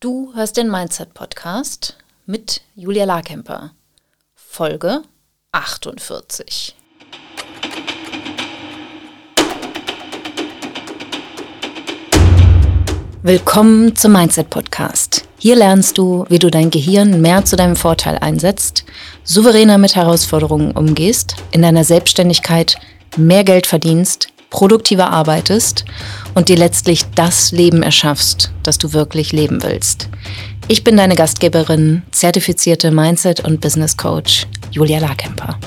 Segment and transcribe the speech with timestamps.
[0.00, 3.72] Du hörst den Mindset Podcast mit Julia Larkemper.
[4.36, 5.02] Folge
[5.50, 6.76] 48.
[13.22, 15.26] Willkommen zum Mindset Podcast.
[15.36, 18.84] Hier lernst du, wie du dein Gehirn mehr zu deinem Vorteil einsetzt,
[19.24, 22.76] souveräner mit Herausforderungen umgehst, in deiner Selbstständigkeit
[23.16, 25.84] mehr Geld verdienst, produktiver arbeitest
[26.38, 30.08] und dir letztlich das Leben erschaffst, das du wirklich leben willst.
[30.68, 35.58] Ich bin deine Gastgeberin, zertifizierte Mindset- und Business Coach Julia Larkemper.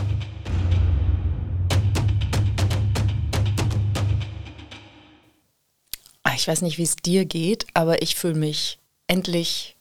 [6.23, 9.75] Ah, ich weiß nicht, wie es dir geht, aber ich fühle mich endlich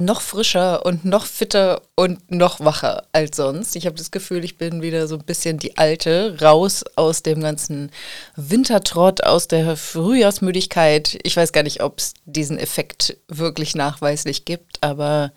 [0.00, 3.76] noch frischer und noch fitter und noch wacher als sonst.
[3.76, 7.40] Ich habe das Gefühl, ich bin wieder so ein bisschen die alte, raus aus dem
[7.40, 7.90] ganzen
[8.36, 11.18] Wintertrott, aus der Frühjahrsmüdigkeit.
[11.22, 15.32] Ich weiß gar nicht, ob es diesen Effekt wirklich nachweislich gibt, aber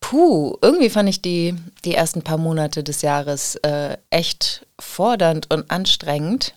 [0.00, 5.70] puh, irgendwie fand ich die, die ersten paar Monate des Jahres äh, echt fordernd und
[5.70, 6.54] anstrengend.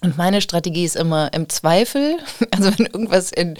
[0.00, 2.18] Und meine Strategie ist immer im Zweifel,
[2.50, 3.56] also wenn irgendwas in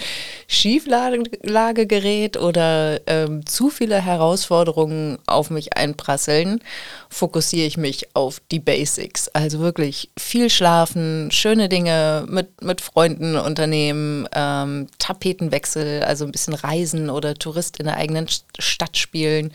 [0.46, 6.60] Schieflage gerät oder ähm, zu viele Herausforderungen auf mich einprasseln,
[7.08, 9.28] fokussiere ich mich auf die Basics.
[9.28, 16.54] Also wirklich viel schlafen, schöne Dinge mit, mit Freunden unternehmen, ähm, Tapetenwechsel, also ein bisschen
[16.54, 18.26] reisen oder Tourist in der eigenen
[18.58, 19.50] Stadt spielen,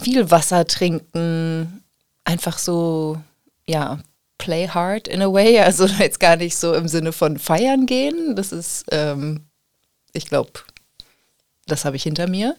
[0.00, 1.82] viel Wasser trinken,
[2.24, 3.18] einfach so,
[3.66, 3.98] ja,
[4.40, 5.60] play hard in a way.
[5.64, 8.34] Also jetzt gar nicht so im Sinne von feiern gehen.
[8.34, 9.46] Das ist, ähm,
[10.12, 10.50] ich glaube,
[11.66, 12.56] das habe ich hinter mir.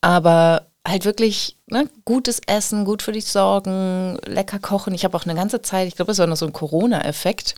[0.00, 4.94] Aber halt wirklich ne, gutes Essen, gut für dich sorgen, lecker kochen.
[4.94, 7.54] Ich habe auch eine ganze Zeit, ich glaube, es war noch so ein Corona-Effekt.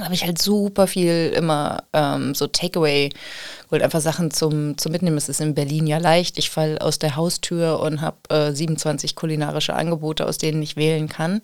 [0.00, 3.10] Habe ich halt super viel immer ähm, so Takeaway
[3.64, 5.16] geholt, einfach Sachen zum, zum Mitnehmen.
[5.16, 6.38] Es ist in Berlin ja leicht.
[6.38, 11.08] Ich falle aus der Haustür und habe äh, 27 kulinarische Angebote, aus denen ich wählen
[11.08, 11.42] kann.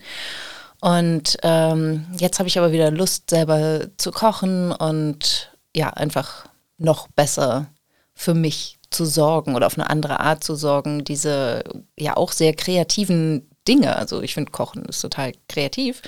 [0.80, 6.46] Und ähm, jetzt habe ich aber wieder Lust, selber zu kochen und ja, einfach
[6.79, 7.67] noch besser
[8.14, 11.05] für mich zu sorgen oder auf eine andere Art zu sorgen.
[11.05, 11.63] Diese
[11.98, 13.96] ja auch sehr kreativen Dinge.
[13.96, 16.02] Also ich finde, Kochen ist total kreativ.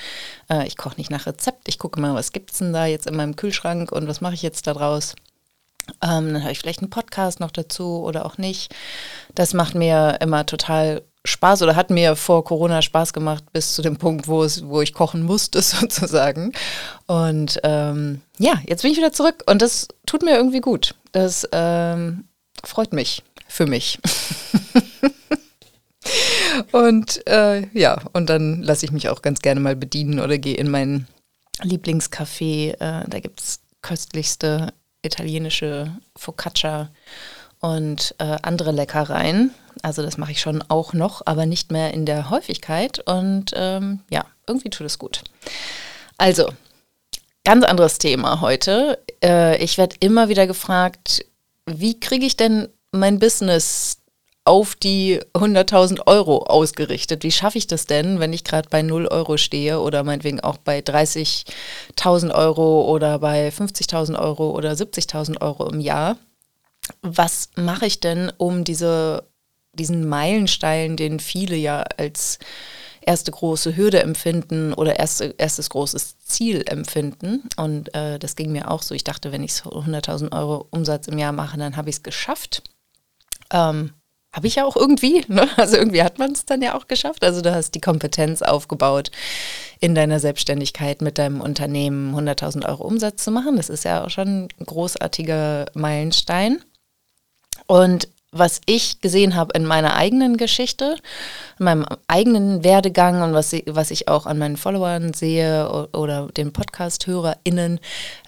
[0.50, 1.68] Äh, ich koche nicht nach Rezept.
[1.68, 4.34] Ich gucke mal, was gibt es denn da jetzt in meinem Kühlschrank und was mache
[4.34, 5.14] ich jetzt daraus.
[6.02, 8.74] Ähm, dann habe ich vielleicht einen Podcast noch dazu oder auch nicht.
[9.34, 13.82] Das macht mir immer total Spaß oder hat mir vor Corona Spaß gemacht bis zu
[13.82, 16.52] dem Punkt, wo es, wo ich kochen musste sozusagen.
[17.06, 20.94] Und ähm, ja, jetzt bin ich wieder zurück und das tut mir irgendwie gut.
[21.12, 22.24] Das ähm,
[22.64, 23.98] freut mich für mich.
[26.72, 30.56] und äh, ja, und dann lasse ich mich auch ganz gerne mal bedienen oder gehe
[30.56, 31.06] in mein
[31.60, 32.72] Lieblingscafé.
[32.72, 34.72] Äh, da gibt es köstlichste
[35.02, 36.90] italienische Focaccia
[37.60, 39.52] und äh, andere Leckereien.
[39.82, 43.00] Also das mache ich schon auch noch, aber nicht mehr in der Häufigkeit.
[43.06, 45.22] Und ähm, ja, irgendwie tut es gut.
[46.18, 46.48] Also,
[47.44, 48.98] ganz anderes Thema heute.
[49.22, 51.24] Äh, ich werde immer wieder gefragt,
[51.66, 53.98] wie kriege ich denn mein Business
[54.44, 57.22] auf die 100.000 Euro ausgerichtet.
[57.22, 60.56] Wie schaffe ich das denn, wenn ich gerade bei 0 Euro stehe oder meinetwegen auch
[60.56, 66.16] bei 30.000 Euro oder bei 50.000 Euro oder 70.000 Euro im Jahr?
[67.02, 69.24] was mache ich denn, um diese,
[69.74, 72.38] diesen Meilenstein, den viele ja als
[73.00, 77.48] erste große Hürde empfinden oder erste, erstes großes Ziel empfinden.
[77.56, 78.94] Und äh, das ging mir auch so.
[78.94, 82.62] Ich dachte, wenn ich 100.000 Euro Umsatz im Jahr mache, dann habe ich es geschafft.
[83.52, 83.92] Ähm,
[84.34, 85.24] habe ich ja auch irgendwie.
[85.28, 85.48] Ne?
[85.56, 87.24] Also irgendwie hat man es dann ja auch geschafft.
[87.24, 89.10] Also du hast die Kompetenz aufgebaut,
[89.80, 93.56] in deiner Selbstständigkeit mit deinem Unternehmen 100.000 Euro Umsatz zu machen.
[93.56, 96.62] Das ist ja auch schon ein großartiger Meilenstein.
[97.66, 100.96] Und was ich gesehen habe in meiner eigenen Geschichte,
[101.58, 106.52] in meinem eigenen Werdegang und was, was ich auch an meinen Followern sehe oder den
[106.52, 107.78] Podcast-HörerInnen,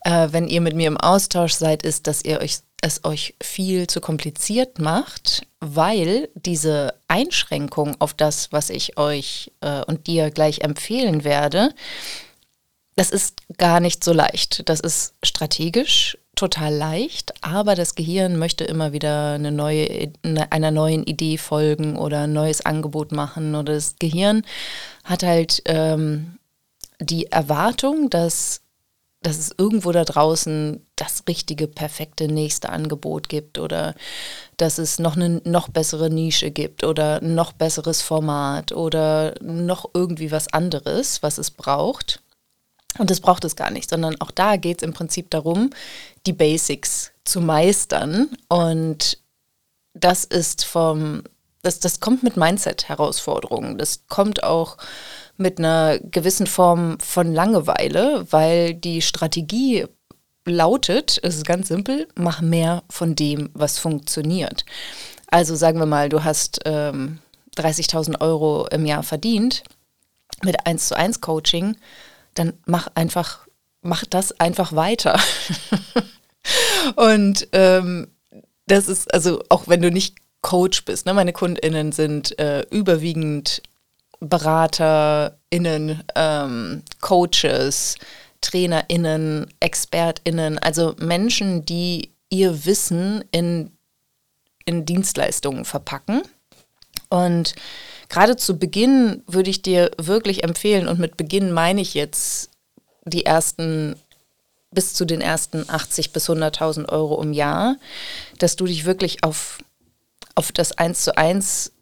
[0.04, 3.86] äh, wenn ihr mit mir im Austausch seid, ist, dass ihr euch es euch viel
[3.86, 10.60] zu kompliziert macht, weil diese Einschränkung auf das, was ich euch äh, und dir gleich
[10.60, 11.70] empfehlen werde,
[12.94, 14.68] das ist gar nicht so leicht.
[14.68, 20.12] Das ist strategisch total leicht, aber das Gehirn möchte immer wieder eine neue,
[20.50, 23.54] einer neuen Idee folgen oder ein neues Angebot machen.
[23.54, 24.42] Oder das Gehirn
[25.04, 26.38] hat halt ähm,
[27.00, 28.60] die Erwartung, dass,
[29.22, 33.94] dass es irgendwo da draußen das richtige, perfekte nächste Angebot gibt oder
[34.58, 40.30] dass es noch eine noch bessere Nische gibt oder noch besseres Format oder noch irgendwie
[40.30, 42.20] was anderes, was es braucht.
[42.98, 45.70] Und das braucht es gar nicht, sondern auch da geht es im Prinzip darum,
[46.26, 48.28] die Basics zu meistern.
[48.48, 49.18] Und
[49.94, 51.22] das ist vom,
[51.62, 53.78] das, das kommt mit Mindset-Herausforderungen.
[53.78, 54.76] Das kommt auch
[55.36, 59.86] mit einer gewissen Form von Langeweile, weil die Strategie
[60.46, 64.64] lautet, es ist ganz simpel, mach mehr von dem, was funktioniert.
[65.28, 67.18] Also sagen wir mal, du hast ähm,
[67.56, 69.64] 30.000 Euro im Jahr verdient
[70.42, 71.76] mit 1 zu 1 Coaching,
[72.34, 73.46] dann mach einfach,
[73.82, 75.18] mach das einfach weiter.
[76.96, 78.08] Und ähm,
[78.66, 83.62] das ist, also auch wenn du nicht Coach bist, ne, meine KundInnen sind äh, überwiegend
[84.20, 87.96] BeraterInnen, ähm, Coaches,
[88.40, 93.70] TrainerInnen, ExpertInnen, also Menschen, die ihr Wissen in,
[94.64, 96.22] in Dienstleistungen verpacken.
[97.08, 97.54] Und
[98.14, 102.50] gerade zu Beginn würde ich dir wirklich empfehlen, und mit Beginn meine ich jetzt
[103.04, 103.96] die ersten
[104.70, 107.74] bis zu den ersten 80 bis 100.000 Euro im Jahr,
[108.38, 109.58] dass du dich wirklich auf,
[110.36, 111.72] auf das 1 zu 1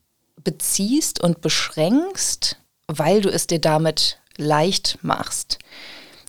[0.43, 2.56] beziehst und beschränkst,
[2.87, 5.58] weil du es dir damit leicht machst.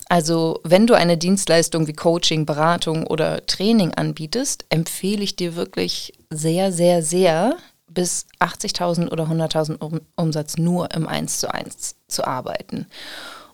[0.09, 6.13] Also wenn du eine Dienstleistung wie Coaching, Beratung oder Training anbietest, empfehle ich dir wirklich
[6.29, 7.55] sehr, sehr, sehr
[7.93, 12.87] bis 80.000 oder 100.000 Umsatz nur im 1 zu 1 zu arbeiten.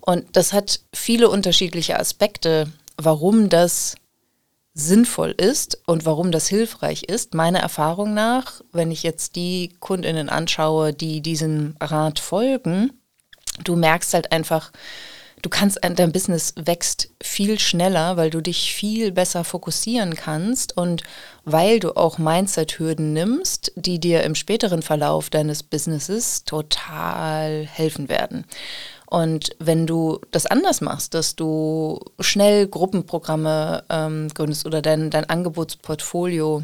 [0.01, 3.95] Und das hat viele unterschiedliche Aspekte, warum das
[4.73, 7.33] sinnvoll ist und warum das hilfreich ist.
[7.33, 12.91] Meiner Erfahrung nach, wenn ich jetzt die Kundinnen anschaue, die diesem Rat folgen,
[13.63, 14.71] du merkst halt einfach,
[15.41, 21.03] du kannst, dein Business wächst viel schneller, weil du dich viel besser fokussieren kannst und
[21.45, 28.45] weil du auch Mindset-Hürden nimmst, die dir im späteren Verlauf deines Businesses total helfen werden.
[29.07, 35.27] Und wenn du das anders machst, dass du schnell Gruppenprogramme ähm, gründest oder dein, dein
[35.27, 36.63] Angebotsportfolio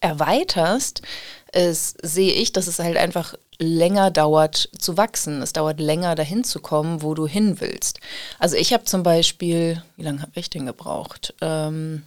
[0.00, 1.02] erweiterst,
[1.52, 5.42] ist, sehe ich, dass es halt einfach länger dauert zu wachsen.
[5.42, 8.00] Es dauert länger dahin zu kommen, wo du hin willst.
[8.38, 11.34] Also ich habe zum Beispiel, wie lange habe ich denn gebraucht?
[11.40, 12.02] Ähm,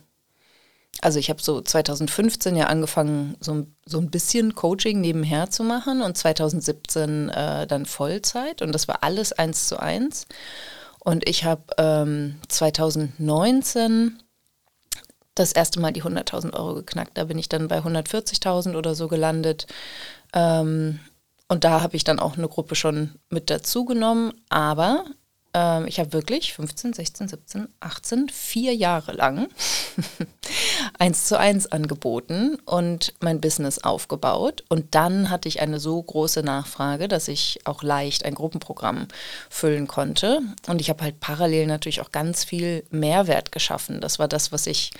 [1.01, 6.01] also ich habe so 2015 ja angefangen, so, so ein bisschen Coaching nebenher zu machen
[6.01, 10.27] und 2017 äh, dann Vollzeit und das war alles eins zu eins.
[10.99, 14.17] Und ich habe ähm, 2019
[15.35, 17.17] das erste Mal die 100.000 Euro geknackt.
[17.17, 19.67] Da bin ich dann bei 140.000 oder so gelandet.
[20.33, 20.99] Ähm,
[21.53, 24.33] und da habe ich dann auch eine Gruppe schon mit dazu genommen.
[24.49, 25.05] Aber
[25.53, 29.49] ähm, ich habe wirklich 15, 16, 17, 18, vier Jahre lang
[30.99, 34.63] eins zu eins angeboten und mein Business aufgebaut.
[34.69, 39.07] Und dann hatte ich eine so große Nachfrage, dass ich auch leicht ein Gruppenprogramm
[39.49, 40.41] füllen konnte.
[40.67, 44.01] Und ich habe halt parallel natürlich auch ganz viel Mehrwert geschaffen.
[44.01, 44.91] Das war das, was ich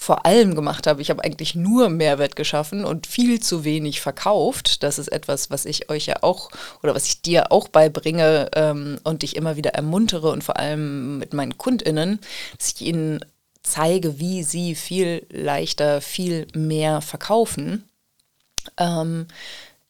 [0.00, 1.02] vor allem gemacht habe.
[1.02, 4.84] Ich habe eigentlich nur Mehrwert geschaffen und viel zu wenig verkauft.
[4.84, 6.50] Das ist etwas, was ich euch ja auch
[6.84, 11.18] oder was ich dir auch beibringe ähm, und dich immer wieder ermuntere und vor allem
[11.18, 12.20] mit meinen KundInnen,
[12.56, 13.24] dass ich ihnen
[13.62, 17.88] zeige, wie sie viel leichter, viel mehr verkaufen.
[18.76, 19.26] Ähm,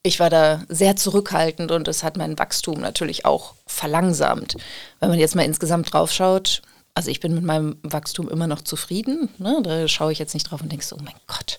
[0.03, 4.57] ich war da sehr zurückhaltend und es hat mein Wachstum natürlich auch verlangsamt.
[5.01, 6.63] Wenn man jetzt mal insgesamt drauf schaut,
[6.95, 9.29] also ich bin mit meinem Wachstum immer noch zufrieden.
[9.39, 9.61] Ne?
[9.63, 11.59] Da schaue ich jetzt nicht drauf und denke so, oh mein Gott,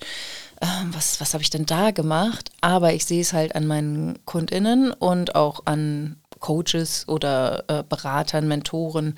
[0.61, 2.49] äh, was, was habe ich denn da gemacht?
[2.61, 8.47] Aber ich sehe es halt an meinen KundInnen und auch an Coaches oder äh, Beratern,
[8.47, 9.17] Mentoren,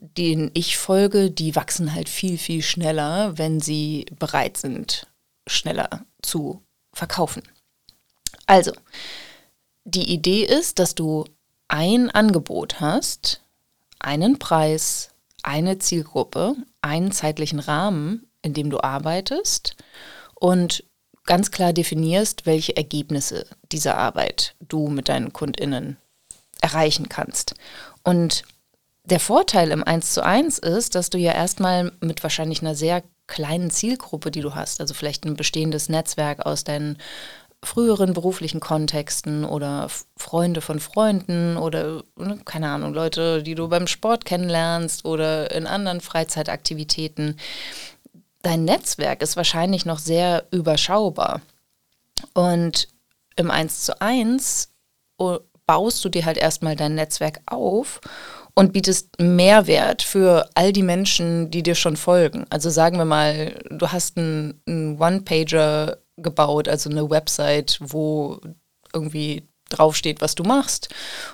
[0.00, 5.06] denen ich folge, die wachsen halt viel, viel schneller, wenn sie bereit sind,
[5.46, 7.42] schneller zu verkaufen.
[8.46, 8.72] Also,
[9.84, 11.24] die Idee ist, dass du
[11.68, 13.40] ein Angebot hast,
[13.98, 15.10] einen Preis,
[15.42, 19.76] eine Zielgruppe, einen zeitlichen Rahmen, in dem du arbeitest
[20.34, 20.84] und
[21.24, 25.96] ganz klar definierst, welche Ergebnisse dieser Arbeit du mit deinen KundInnen
[26.64, 27.54] erreichen kannst.
[28.04, 28.44] Und
[29.04, 33.02] der Vorteil im 1 zu 1 ist, dass du ja erstmal mit wahrscheinlich einer sehr
[33.26, 36.98] kleinen Zielgruppe, die du hast, also vielleicht ein bestehendes Netzwerk aus deinen
[37.62, 43.86] früheren beruflichen Kontexten oder Freunde von Freunden oder ne, keine Ahnung, Leute, die du beim
[43.86, 47.38] Sport kennenlernst oder in anderen Freizeitaktivitäten.
[48.42, 51.40] Dein Netzwerk ist wahrscheinlich noch sehr überschaubar.
[52.32, 52.88] Und
[53.36, 54.70] im 1 zu 1
[55.66, 58.00] baust du dir halt erstmal dein Netzwerk auf
[58.54, 62.46] und bietest Mehrwert für all die Menschen, die dir schon folgen.
[62.50, 68.40] Also sagen wir mal, du hast einen, einen One-Pager gebaut, also eine Website, wo
[68.92, 70.88] irgendwie draufsteht, was du machst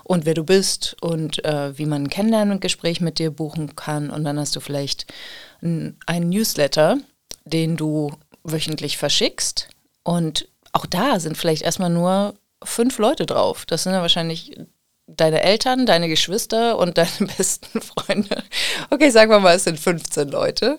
[0.04, 4.08] und wer du bist und äh, wie man ein Kennenlerngespräch mit dir buchen kann.
[4.08, 5.06] Und dann hast du vielleicht
[5.60, 6.98] einen Newsletter,
[7.44, 8.12] den du
[8.44, 9.68] wöchentlich verschickst.
[10.04, 13.66] Und auch da sind vielleicht erstmal nur fünf Leute drauf.
[13.66, 14.56] Das sind ja wahrscheinlich
[15.06, 18.42] deine Eltern, deine Geschwister und deine besten Freunde.
[18.90, 20.78] Okay, sagen wir mal, es sind 15 Leute.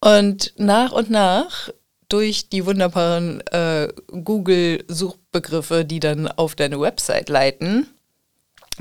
[0.00, 1.70] Und nach und nach
[2.08, 7.88] durch die wunderbaren äh, Google-Suchbegriffe, die dann auf deine Website leiten,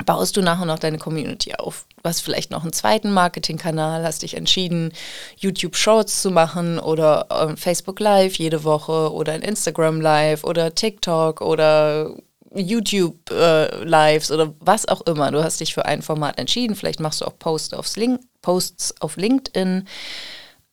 [0.05, 1.85] baust du nach und nach deine Community auf.
[1.97, 4.93] Du hast vielleicht noch einen zweiten Marketingkanal, hast dich entschieden,
[5.37, 10.73] YouTube Shorts zu machen oder äh, Facebook Live jede Woche oder ein Instagram Live oder
[10.73, 12.15] TikTok oder
[12.53, 15.31] YouTube äh, Lives oder was auch immer.
[15.31, 16.75] Du hast dich für ein Format entschieden.
[16.75, 19.87] Vielleicht machst du auch Posts, aufs Link Posts auf LinkedIn.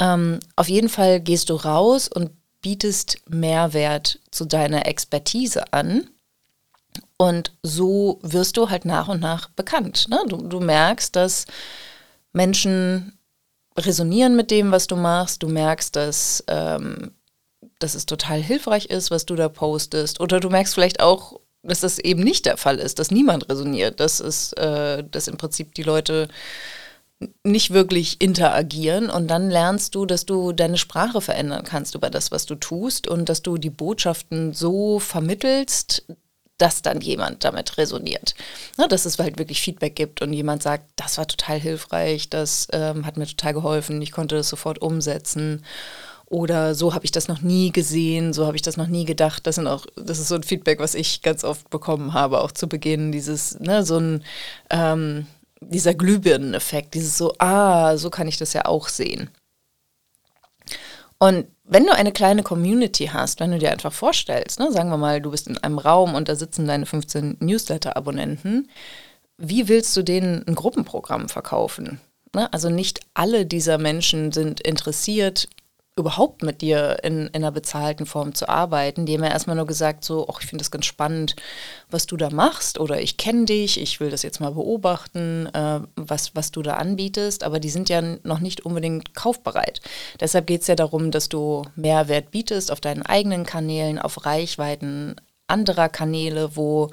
[0.01, 2.31] Ähm, auf jeden Fall gehst du raus und
[2.63, 6.09] bietest Mehrwert zu deiner Expertise an.
[7.19, 10.09] Und so wirst du halt nach und nach bekannt.
[10.09, 10.21] Ne?
[10.29, 11.47] Du, du merkst, dass
[12.33, 13.19] Menschen
[13.77, 15.43] resonieren mit dem, was du machst.
[15.43, 17.11] Du merkst, dass, ähm,
[17.81, 20.21] dass es total hilfreich ist, was du da postest.
[20.21, 23.99] Oder du merkst vielleicht auch, dass das eben nicht der Fall ist, dass niemand resoniert,
[23.99, 26.29] dass, es, äh, dass im Prinzip die Leute
[27.43, 32.31] nicht wirklich interagieren und dann lernst du, dass du deine Sprache verändern kannst über das,
[32.31, 36.05] was du tust und dass du die Botschaften so vermittelst,
[36.59, 38.35] dass dann jemand damit resoniert.
[38.77, 42.69] Na, dass es halt wirklich Feedback gibt und jemand sagt, das war total hilfreich, das
[42.73, 45.65] ähm, hat mir total geholfen, ich konnte das sofort umsetzen.
[46.27, 49.47] Oder so habe ich das noch nie gesehen, so habe ich das noch nie gedacht.
[49.47, 52.53] Das sind auch, das ist so ein Feedback, was ich ganz oft bekommen habe, auch
[52.53, 54.25] zu Beginn, dieses, ne, so ein
[54.69, 55.27] ähm,
[55.61, 59.31] dieser Glühbirneneffekt, dieses so, ah, so kann ich das ja auch sehen.
[61.19, 64.97] Und wenn du eine kleine Community hast, wenn du dir einfach vorstellst, ne, sagen wir
[64.97, 68.69] mal, du bist in einem Raum und da sitzen deine 15 Newsletter-Abonnenten,
[69.37, 72.01] wie willst du denen ein Gruppenprogramm verkaufen?
[72.35, 72.53] Ne?
[72.53, 75.49] Also nicht alle dieser Menschen sind interessiert,
[75.99, 79.07] überhaupt mit dir in, in einer bezahlten Form zu arbeiten.
[79.07, 81.37] Die haben ja erstmal nur gesagt, so, ach, ich finde das ganz spannend,
[81.91, 85.81] was du da machst oder ich kenne dich, ich will das jetzt mal beobachten, äh,
[85.97, 89.81] was, was du da anbietest, aber die sind ja noch nicht unbedingt kaufbereit.
[90.21, 95.17] Deshalb geht es ja darum, dass du Mehrwert bietest auf deinen eigenen Kanälen, auf Reichweiten
[95.47, 96.91] anderer Kanäle, wo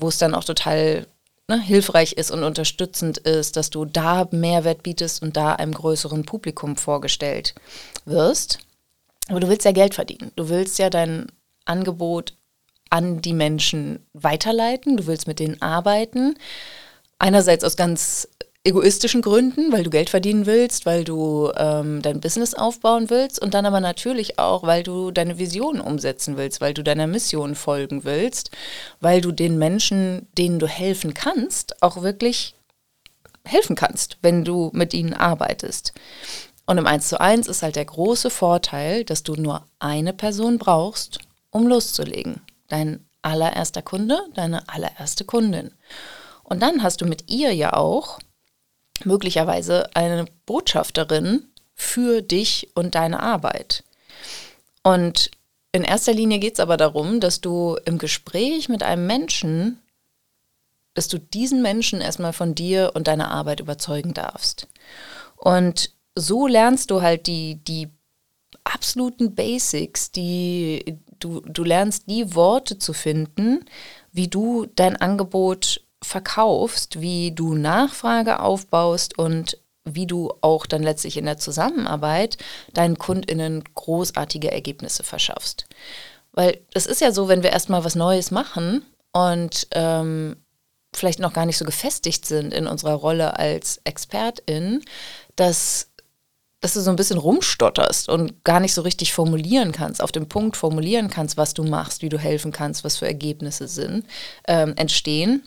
[0.00, 1.06] es dann auch total
[1.50, 6.24] ne, hilfreich ist und unterstützend ist, dass du da Mehrwert bietest und da einem größeren
[6.24, 7.54] Publikum vorgestellt
[8.10, 8.58] wirst.
[9.28, 10.32] Aber du willst ja Geld verdienen.
[10.36, 11.26] Du willst ja dein
[11.64, 12.34] Angebot
[12.90, 14.96] an die Menschen weiterleiten.
[14.96, 16.34] Du willst mit denen arbeiten.
[17.18, 18.28] Einerseits aus ganz
[18.62, 23.54] egoistischen Gründen, weil du Geld verdienen willst, weil du ähm, dein Business aufbauen willst und
[23.54, 28.04] dann aber natürlich auch, weil du deine Vision umsetzen willst, weil du deiner Mission folgen
[28.04, 28.50] willst,
[29.00, 32.54] weil du den Menschen, denen du helfen kannst, auch wirklich
[33.46, 35.94] helfen kannst, wenn du mit ihnen arbeitest.
[36.70, 40.56] Und im 1 zu 1 ist halt der große Vorteil, dass du nur eine Person
[40.56, 41.18] brauchst,
[41.50, 42.42] um loszulegen.
[42.68, 45.72] Dein allererster Kunde, deine allererste Kundin.
[46.44, 48.20] Und dann hast du mit ihr ja auch
[49.02, 53.82] möglicherweise eine Botschafterin für dich und deine Arbeit.
[54.84, 55.32] Und
[55.72, 59.82] in erster Linie geht es aber darum, dass du im Gespräch mit einem Menschen,
[60.94, 64.68] dass du diesen Menschen erstmal von dir und deiner Arbeit überzeugen darfst.
[65.34, 67.88] Und so lernst du halt die, die
[68.64, 73.64] absoluten Basics, die, du, du lernst die Worte zu finden,
[74.12, 81.16] wie du dein Angebot verkaufst, wie du Nachfrage aufbaust und wie du auch dann letztlich
[81.16, 82.36] in der Zusammenarbeit
[82.72, 85.66] deinen KundInnen großartige Ergebnisse verschaffst.
[86.32, 90.36] Weil es ist ja so, wenn wir erstmal was Neues machen und ähm,
[90.94, 94.84] vielleicht noch gar nicht so gefestigt sind in unserer Rolle als Expertin,
[95.36, 95.89] dass
[96.60, 100.28] dass du so ein bisschen rumstotterst und gar nicht so richtig formulieren kannst, auf dem
[100.28, 104.04] Punkt formulieren kannst, was du machst, wie du helfen kannst, was für Ergebnisse sind,
[104.46, 105.42] ähm, entstehen.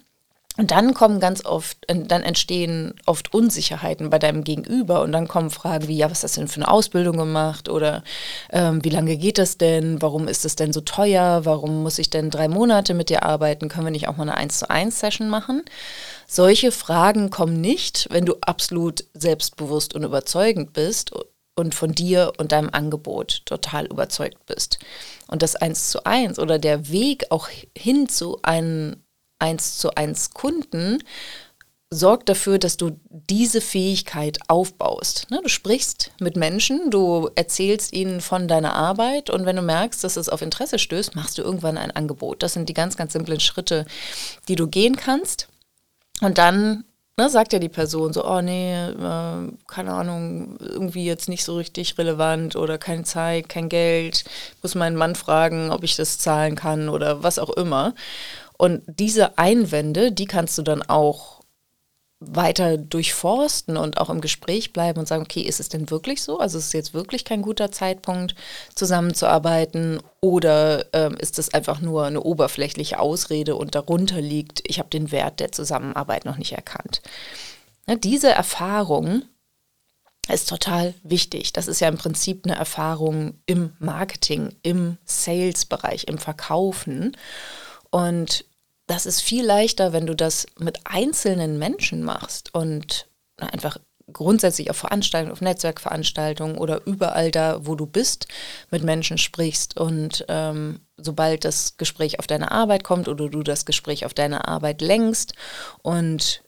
[0.56, 5.50] Und dann kommen ganz oft, dann entstehen oft Unsicherheiten bei deinem Gegenüber und dann kommen
[5.50, 8.04] Fragen wie, ja, was hast du denn für eine Ausbildung gemacht oder
[8.52, 12.12] ähm, wie lange geht das denn, warum ist es denn so teuer, warum muss ich
[12.12, 15.00] denn drei Monate mit dir arbeiten, können wir nicht auch mal eine 1 zu 1
[15.00, 15.64] Session machen?
[16.36, 21.12] Solche Fragen kommen nicht, wenn du absolut selbstbewusst und überzeugend bist
[21.54, 24.80] und von dir und deinem Angebot total überzeugt bist.
[25.28, 28.96] Und das 1 zu 1 oder der Weg auch hin zu einem
[29.38, 31.04] eins zu eins Kunden
[31.92, 35.30] sorgt dafür, dass du diese Fähigkeit aufbaust.
[35.30, 40.04] Ne, du sprichst mit Menschen, du erzählst ihnen von deiner Arbeit und wenn du merkst,
[40.04, 42.42] dass es auf Interesse stößt, machst du irgendwann ein Angebot.
[42.42, 43.86] Das sind die ganz, ganz simplen Schritte,
[44.48, 45.48] die du gehen kannst.
[46.22, 46.84] Und dann
[47.18, 51.58] ne, sagt ja die Person so, oh nee, äh, keine Ahnung, irgendwie jetzt nicht so
[51.58, 54.24] richtig relevant oder keine Zeit, kein Geld,
[54.62, 57.94] muss meinen Mann fragen, ob ich das zahlen kann oder was auch immer.
[58.58, 61.43] Und diese Einwände, die kannst du dann auch
[62.28, 66.40] weiter durchforsten und auch im Gespräch bleiben und sagen, okay, ist es denn wirklich so?
[66.40, 68.36] Also ist es jetzt wirklich kein guter Zeitpunkt,
[68.76, 74.90] zusammenzuarbeiten oder ähm, ist es einfach nur eine oberflächliche Ausrede und darunter liegt, ich habe
[74.90, 77.02] den Wert der Zusammenarbeit noch nicht erkannt.
[77.88, 79.24] Ja, diese Erfahrung
[80.32, 81.52] ist total wichtig.
[81.54, 87.18] Das ist ja im Prinzip eine Erfahrung im Marketing, im Sales-Bereich, im Verkaufen.
[87.90, 88.46] Und
[88.88, 93.78] das ist viel leichter, wenn du das mit einzelnen Menschen machst und einfach
[94.12, 98.28] grundsätzlich auf Veranstaltungen, auf Netzwerkveranstaltungen oder überall da, wo du bist,
[98.70, 99.78] mit Menschen sprichst.
[99.78, 104.48] Und ähm, sobald das Gespräch auf deine Arbeit kommt oder du das Gespräch auf deine
[104.48, 105.34] Arbeit lenkst
[105.82, 106.44] und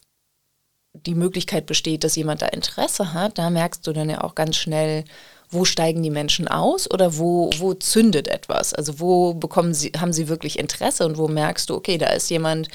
[0.93, 4.55] die Möglichkeit besteht, dass jemand da Interesse hat, da merkst du dann ja auch ganz
[4.57, 5.03] schnell,
[5.49, 8.73] wo steigen die Menschen aus oder wo, wo zündet etwas?
[8.73, 12.29] Also wo bekommen sie, haben sie wirklich Interesse und wo merkst du, okay, da ist
[12.29, 12.67] jemand,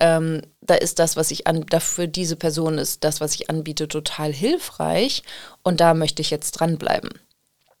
[0.00, 3.88] ähm, da ist das, was ich an, dafür diese Person ist das, was ich anbiete,
[3.88, 5.22] total hilfreich
[5.62, 7.10] und da möchte ich jetzt dranbleiben.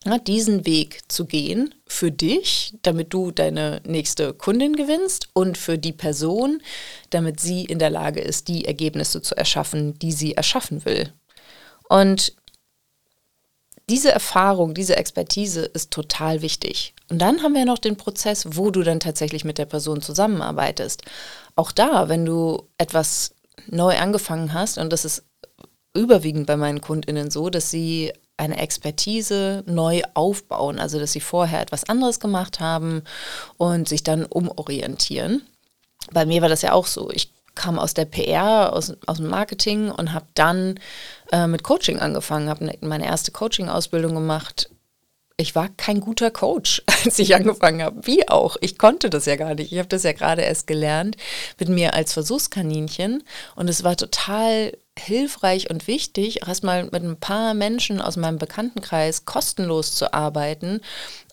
[0.04, 5.78] Ja, diesen Weg zu gehen für dich, damit du deine nächste Kundin gewinnst und für
[5.78, 6.62] die Person,
[7.10, 11.12] damit sie in der Lage ist, die Ergebnisse zu erschaffen, die sie erschaffen will.
[11.88, 12.36] Und
[13.88, 16.94] diese Erfahrung, diese Expertise ist total wichtig.
[17.08, 21.02] Und dann haben wir noch den Prozess, wo du dann tatsächlich mit der Person zusammenarbeitest.
[21.54, 23.34] Auch da, wenn du etwas
[23.68, 25.24] neu angefangen hast, und das ist
[25.94, 31.62] überwiegend bei meinen Kundinnen so, dass sie eine Expertise neu aufbauen, also dass sie vorher
[31.62, 33.02] etwas anderes gemacht haben
[33.56, 35.42] und sich dann umorientieren.
[36.12, 37.10] Bei mir war das ja auch so.
[37.10, 40.78] Ich kam aus der PR, aus, aus dem Marketing und habe dann
[41.32, 44.70] äh, mit Coaching angefangen, habe ne, meine erste Coaching-Ausbildung gemacht.
[45.38, 48.06] Ich war kein guter Coach, als ich angefangen habe.
[48.06, 48.56] Wie auch?
[48.60, 49.72] Ich konnte das ja gar nicht.
[49.72, 51.16] Ich habe das ja gerade erst gelernt
[51.58, 53.24] mit mir als Versuchskaninchen.
[53.56, 59.26] Und es war total hilfreich und wichtig, erstmal mit ein paar Menschen aus meinem Bekanntenkreis
[59.26, 60.80] kostenlos zu arbeiten,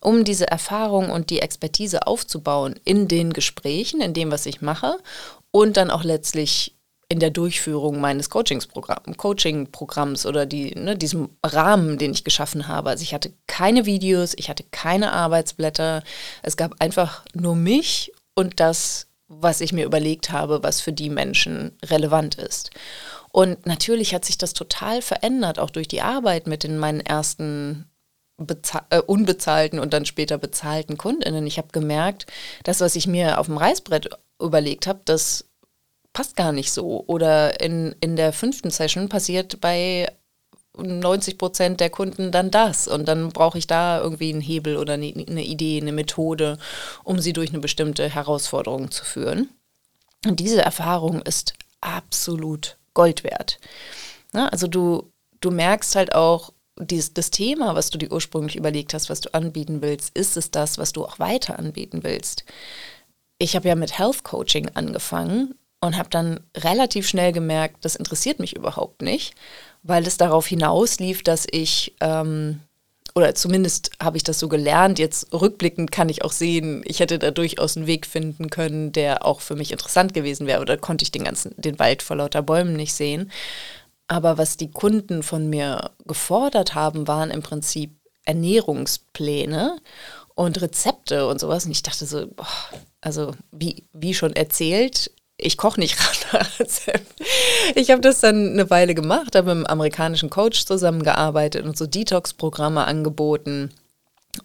[0.01, 4.97] um diese Erfahrung und die Expertise aufzubauen in den Gesprächen, in dem, was ich mache
[5.53, 6.75] und dann auch letztlich
[7.09, 12.89] in der Durchführung meines Coaching-Programms oder die, ne, diesem Rahmen, den ich geschaffen habe.
[12.89, 16.03] Also ich hatte keine Videos, ich hatte keine Arbeitsblätter.
[16.41, 21.11] Es gab einfach nur mich und das, was ich mir überlegt habe, was für die
[21.11, 22.71] Menschen relevant ist.
[23.31, 27.91] Und natürlich hat sich das total verändert, auch durch die Arbeit mit den meinen ersten
[28.89, 31.45] äh, unbezahlten und dann später bezahlten Kundinnen.
[31.45, 32.25] Ich habe gemerkt,
[32.63, 34.09] das, was ich mir auf dem Reißbrett
[34.43, 35.45] überlegt habe, das
[36.13, 37.03] passt gar nicht so.
[37.07, 40.07] Oder in, in der fünften Session passiert bei
[40.77, 42.87] 90 Prozent der Kunden dann das.
[42.87, 46.57] Und dann brauche ich da irgendwie einen Hebel oder eine, eine Idee, eine Methode,
[47.03, 49.49] um sie durch eine bestimmte Herausforderung zu führen.
[50.25, 53.59] Und diese Erfahrung ist absolut Gold wert.
[54.33, 58.95] Ja, also du, du merkst halt auch, dieses, das Thema, was du dir ursprünglich überlegt
[58.95, 62.45] hast, was du anbieten willst, ist es das, was du auch weiter anbieten willst
[63.43, 68.39] ich habe ja mit Health Coaching angefangen und habe dann relativ schnell gemerkt, das interessiert
[68.39, 69.35] mich überhaupt nicht,
[69.83, 72.61] weil es darauf hinauslief, dass ich, ähm,
[73.15, 77.19] oder zumindest habe ich das so gelernt, jetzt rückblickend kann ich auch sehen, ich hätte
[77.19, 81.03] da durchaus einen Weg finden können, der auch für mich interessant gewesen wäre, oder konnte
[81.03, 83.29] ich den ganzen, den Wald vor lauter Bäumen nicht sehen.
[84.07, 87.91] Aber was die Kunden von mir gefordert haben, waren im Prinzip
[88.23, 89.79] Ernährungspläne
[90.33, 91.65] und Rezepte und sowas.
[91.65, 92.47] Und ich dachte so, boah,
[93.03, 95.97] also wie, wie schon erzählt, ich koche nicht
[96.59, 97.21] Rezept.
[97.75, 101.85] Ich habe das dann eine Weile gemacht, habe mit einem amerikanischen Coach zusammengearbeitet und so
[101.85, 103.71] Detox-Programme angeboten.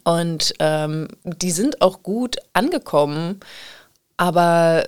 [0.05, 3.41] Und ähm, die sind auch gut angekommen,
[4.17, 4.87] aber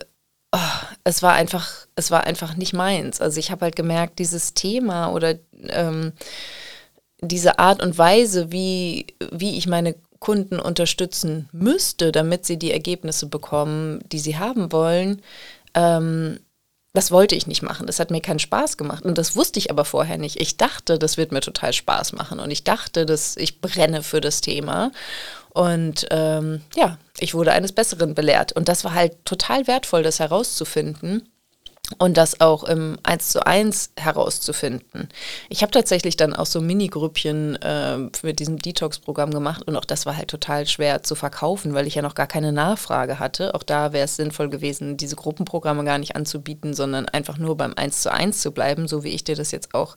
[0.52, 0.59] oh,
[1.04, 3.20] es war einfach, es war einfach nicht meins.
[3.20, 5.37] Also ich habe halt gemerkt, dieses Thema oder
[5.68, 6.12] ähm,
[7.22, 13.26] diese Art und Weise, wie, wie ich meine Kunden unterstützen müsste, damit sie die Ergebnisse
[13.26, 15.22] bekommen, die sie haben wollen,
[15.74, 16.38] ähm,
[16.92, 17.87] das wollte ich nicht machen.
[17.87, 19.04] Das hat mir keinen Spaß gemacht.
[19.04, 20.40] Und das wusste ich aber vorher nicht.
[20.40, 22.40] Ich dachte, das wird mir total Spaß machen.
[22.40, 24.90] Und ich dachte, dass ich brenne für das Thema.
[25.50, 28.52] Und ähm, ja, ich wurde eines Besseren belehrt.
[28.52, 31.28] Und das war halt total wertvoll, das herauszufinden.
[31.98, 35.09] Und das auch im 1 zu 1 herauszufinden.
[35.48, 40.07] Ich habe tatsächlich dann auch so Mini-Grüppchen äh, mit diesem Detox-Programm gemacht und auch das
[40.07, 43.55] war halt total schwer zu verkaufen, weil ich ja noch gar keine Nachfrage hatte.
[43.55, 47.74] Auch da wäre es sinnvoll gewesen, diese Gruppenprogramme gar nicht anzubieten, sondern einfach nur beim
[47.74, 49.96] 1 zu 1 zu bleiben, so wie ich dir das jetzt auch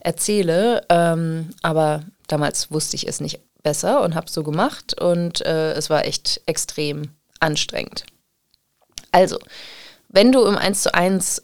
[0.00, 0.82] erzähle.
[0.88, 5.72] Ähm, aber damals wusste ich es nicht besser und habe es so gemacht und äh,
[5.72, 7.10] es war echt extrem
[7.40, 8.04] anstrengend.
[9.10, 9.38] Also,
[10.08, 11.42] wenn du im 1 zu 1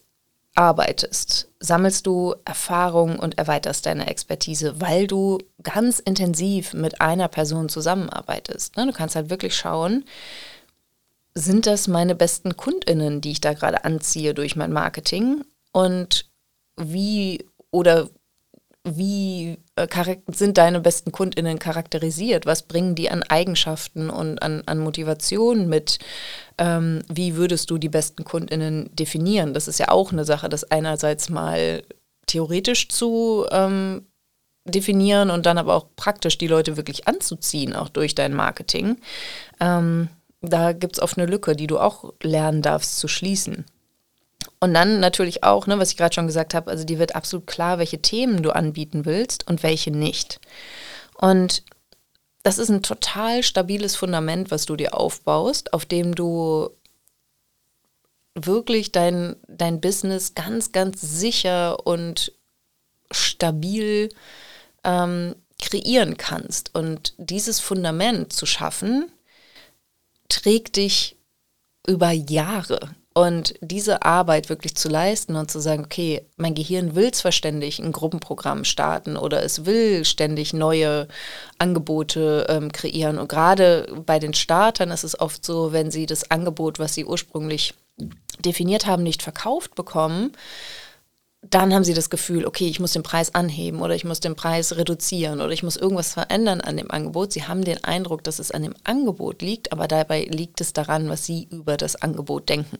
[0.54, 7.68] arbeitest, sammelst du Erfahrung und erweiterst deine Expertise, weil du ganz intensiv mit einer Person
[7.68, 8.76] zusammenarbeitest.
[8.76, 8.86] Ne?
[8.86, 10.04] Du kannst halt wirklich schauen,
[11.34, 15.44] sind das meine besten Kundinnen, die ich da gerade anziehe durch mein Marketing?
[15.72, 16.30] Und
[16.76, 18.10] wie oder
[18.84, 22.46] wie äh, sind deine besten KundInnen charakterisiert?
[22.46, 25.98] Was bringen die an Eigenschaften und an, an Motivation mit?
[26.58, 29.54] Ähm, wie würdest du die besten KundInnen definieren?
[29.54, 31.84] Das ist ja auch eine Sache, das einerseits mal
[32.26, 34.06] theoretisch zu ähm,
[34.64, 38.96] definieren und dann aber auch praktisch die Leute wirklich anzuziehen, auch durch dein Marketing.
[39.60, 40.08] Ähm,
[40.40, 43.64] da gibt es oft eine Lücke, die du auch lernen darfst zu schließen.
[44.62, 47.48] Und dann natürlich auch, ne, was ich gerade schon gesagt habe, also dir wird absolut
[47.48, 50.38] klar, welche Themen du anbieten willst und welche nicht.
[51.16, 51.64] Und
[52.44, 56.70] das ist ein total stabiles Fundament, was du dir aufbaust, auf dem du
[58.36, 62.32] wirklich dein, dein Business ganz, ganz sicher und
[63.10, 64.10] stabil
[64.84, 66.72] ähm, kreieren kannst.
[66.72, 69.10] Und dieses Fundament zu schaffen,
[70.28, 71.16] trägt dich
[71.84, 72.94] über Jahre.
[73.14, 77.78] Und diese Arbeit wirklich zu leisten und zu sagen, okay, mein Gehirn will zwar ständig
[77.78, 81.08] ein Gruppenprogramm starten oder es will ständig neue
[81.58, 83.18] Angebote ähm, kreieren.
[83.18, 87.04] Und gerade bei den Startern ist es oft so, wenn sie das Angebot, was sie
[87.04, 87.74] ursprünglich
[88.40, 90.32] definiert haben, nicht verkauft bekommen,
[91.42, 94.36] dann haben sie das Gefühl, okay, ich muss den Preis anheben oder ich muss den
[94.36, 97.32] Preis reduzieren oder ich muss irgendwas verändern an dem Angebot.
[97.32, 101.08] Sie haben den Eindruck, dass es an dem Angebot liegt, aber dabei liegt es daran,
[101.08, 102.78] was sie über das Angebot denken.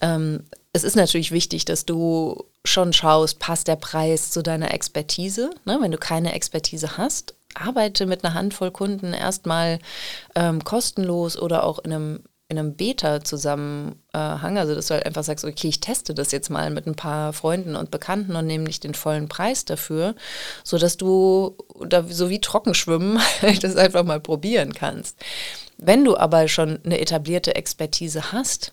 [0.00, 5.50] Ähm, es ist natürlich wichtig, dass du schon schaust, passt der Preis zu deiner Expertise.
[5.64, 5.78] Ne?
[5.80, 9.78] Wenn du keine Expertise hast, arbeite mit einer Handvoll Kunden erstmal
[10.34, 12.24] ähm, kostenlos oder auch in einem
[12.54, 16.70] in einem Beta-Zusammenhang, also dass du halt einfach sagst, okay, ich teste das jetzt mal
[16.70, 20.14] mit ein paar Freunden und Bekannten und nehme nicht den vollen Preis dafür,
[20.62, 23.18] sodass du da so wie Trockenschwimmen
[23.60, 25.16] das einfach mal probieren kannst.
[25.78, 28.72] Wenn du aber schon eine etablierte Expertise hast,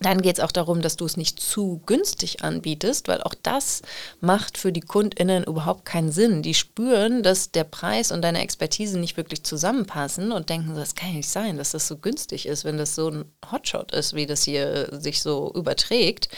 [0.00, 3.82] dann geht es auch darum, dass du es nicht zu günstig anbietest, weil auch das
[4.20, 6.42] macht für die KundInnen überhaupt keinen Sinn.
[6.42, 11.10] Die spüren, dass der Preis und deine Expertise nicht wirklich zusammenpassen und denken, das kann
[11.10, 14.26] ja nicht sein, dass das so günstig ist, wenn das so ein Hotshot ist, wie
[14.26, 16.28] das hier sich so überträgt.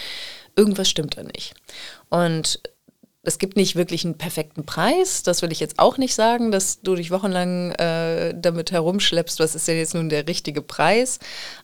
[0.56, 1.54] Irgendwas stimmt da nicht.
[2.10, 2.60] Und
[3.24, 5.22] es gibt nicht wirklich einen perfekten Preis.
[5.22, 9.54] Das will ich jetzt auch nicht sagen, dass du dich wochenlang äh, damit herumschleppst, was
[9.54, 11.18] ist denn jetzt nun der richtige Preis.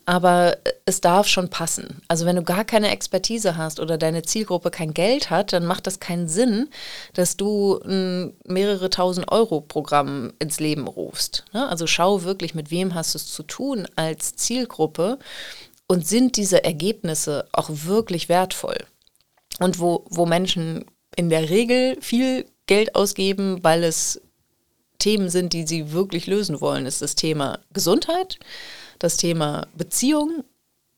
[0.06, 2.00] Aber es darf schon passen.
[2.08, 5.86] Also wenn du gar keine Expertise hast oder deine Zielgruppe kein Geld hat, dann macht
[5.86, 6.68] das keinen Sinn,
[7.12, 11.44] dass du ein mehrere tausend Euro Programm ins Leben rufst.
[11.52, 11.68] Ne?
[11.68, 15.18] Also schau wirklich, mit wem hast du es zu tun als Zielgruppe
[15.86, 18.78] und sind diese Ergebnisse auch wirklich wertvoll.
[19.58, 24.20] Und wo, wo Menschen in der Regel viel Geld ausgeben, weil es
[24.98, 28.38] Themen sind, die sie wirklich lösen wollen, ist das Thema Gesundheit,
[28.98, 30.44] das Thema Beziehung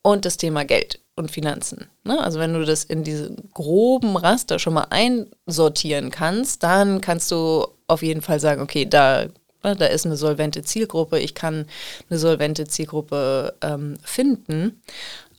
[0.03, 1.89] und das Thema Geld und Finanzen.
[2.05, 2.23] Ne?
[2.23, 7.67] Also wenn du das in diesen groben Raster schon mal einsortieren kannst, dann kannst du
[7.87, 9.27] auf jeden Fall sagen, okay, da,
[9.63, 11.67] ne, da ist eine solvente Zielgruppe, ich kann
[12.11, 14.83] eine solvente Zielgruppe ähm, finden.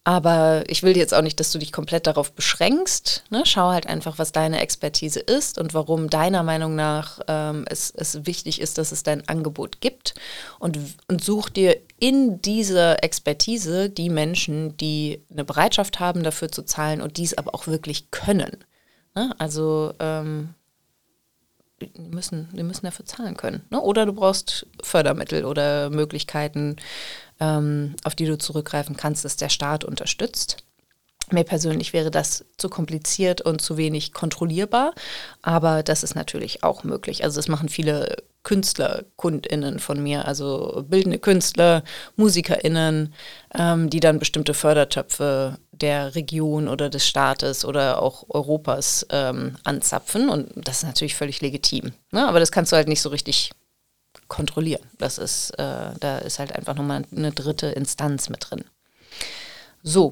[0.06, 3.24] Aber ich will jetzt auch nicht, dass du dich komplett darauf beschränkst.
[3.30, 3.44] Ne?
[3.46, 8.26] Schau halt einfach, was deine Expertise ist und warum deiner Meinung nach ähm, es, es
[8.26, 10.13] wichtig ist, dass es dein Angebot gibt.
[10.60, 16.63] Und, und such dir in dieser Expertise die Menschen, die eine Bereitschaft haben, dafür zu
[16.63, 18.66] zahlen und dies aber auch wirklich können.
[19.16, 19.34] Ne?
[19.38, 20.54] Also ähm,
[21.82, 23.63] die müssen, die müssen dafür zahlen können.
[23.70, 23.80] Ne?
[23.80, 26.76] Oder du brauchst Fördermittel oder Möglichkeiten,
[27.39, 30.58] ähm, auf die du zurückgreifen kannst, dass der Staat unterstützt.
[31.32, 34.93] Mir persönlich wäre das zu kompliziert und zu wenig kontrollierbar,
[35.41, 37.24] aber das ist natürlich auch möglich.
[37.24, 41.84] Also das machen viele Künstler, KundInnen von mir, also bildende Künstler,
[42.17, 43.13] MusikerInnen,
[43.58, 50.30] ähm, die dann bestimmte Fördertöpfe der Region oder des Staates oder auch Europas ähm, anzapfen.
[50.30, 51.93] Und das ist natürlich völlig legitim.
[52.12, 52.28] Ne?
[52.28, 53.52] Aber das kannst du halt nicht so richtig
[54.34, 54.82] kontrollieren.
[54.98, 58.65] Das ist, äh, da ist halt einfach nochmal eine dritte Instanz mit drin.
[59.84, 60.12] So,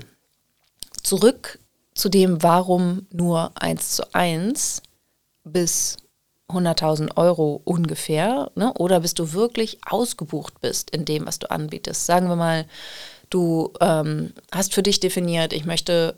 [1.01, 1.57] zurück
[1.95, 4.83] zu dem, warum nur 1 zu 1
[5.43, 5.97] bis
[6.49, 8.71] 100.000 Euro ungefähr, ne?
[8.75, 12.05] oder bis du wirklich ausgebucht bist in dem, was du anbietest.
[12.05, 12.67] Sagen wir mal,
[13.31, 16.13] du ähm, hast für dich definiert, ich möchte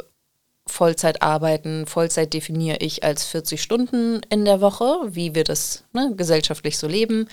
[0.67, 1.85] Vollzeit arbeiten.
[1.85, 6.87] Vollzeit definiere ich als 40 Stunden in der Woche, wie wir das ne, gesellschaftlich so
[6.87, 7.27] leben.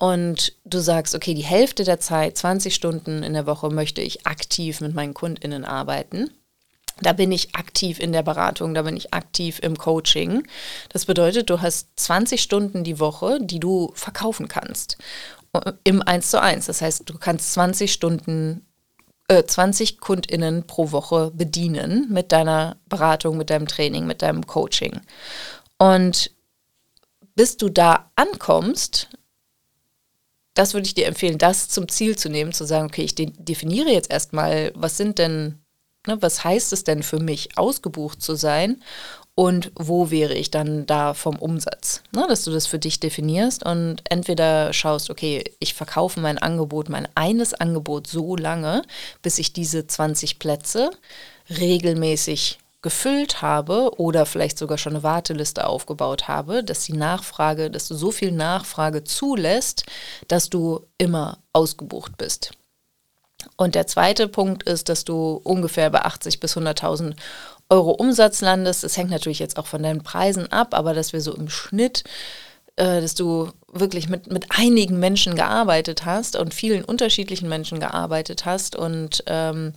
[0.00, 4.26] Und du sagst, okay, die Hälfte der Zeit, 20 Stunden in der Woche, möchte ich
[4.26, 6.30] aktiv mit meinen KundInnen arbeiten.
[7.02, 10.46] Da bin ich aktiv in der Beratung, da bin ich aktiv im Coaching.
[10.88, 14.96] Das bedeutet, du hast 20 Stunden die Woche, die du verkaufen kannst.
[15.84, 16.64] Im 1 zu 1.
[16.64, 18.64] Das heißt, du kannst 20 Stunden
[19.28, 25.02] 20 äh, KundInnen pro Woche bedienen mit deiner Beratung, mit deinem Training, mit deinem Coaching.
[25.76, 26.30] Und
[27.34, 29.10] bis du da ankommst,
[30.54, 33.90] das würde ich dir empfehlen, das zum Ziel zu nehmen, zu sagen, okay, ich definiere
[33.90, 35.58] jetzt erstmal, was sind denn,
[36.06, 38.82] ne, was heißt es denn für mich, ausgebucht zu sein
[39.34, 42.02] und wo wäre ich dann da vom Umsatz.
[42.12, 46.88] Ne, dass du das für dich definierst und entweder schaust, okay, ich verkaufe mein Angebot,
[46.88, 48.82] mein eines Angebot so lange,
[49.22, 50.90] bis ich diese 20 Plätze
[51.48, 57.88] regelmäßig gefüllt habe oder vielleicht sogar schon eine Warteliste aufgebaut habe, dass die Nachfrage, dass
[57.88, 59.84] du so viel Nachfrage zulässt,
[60.28, 62.52] dass du immer ausgebucht bist.
[63.56, 67.14] Und der zweite Punkt ist, dass du ungefähr bei 80 bis 100.000
[67.68, 68.82] Euro Umsatz landest.
[68.82, 72.04] Das hängt natürlich jetzt auch von deinen Preisen ab, aber dass wir so im Schnitt,
[72.76, 78.44] äh, dass du wirklich mit, mit einigen Menschen gearbeitet hast und vielen unterschiedlichen Menschen gearbeitet
[78.44, 79.74] hast und ähm,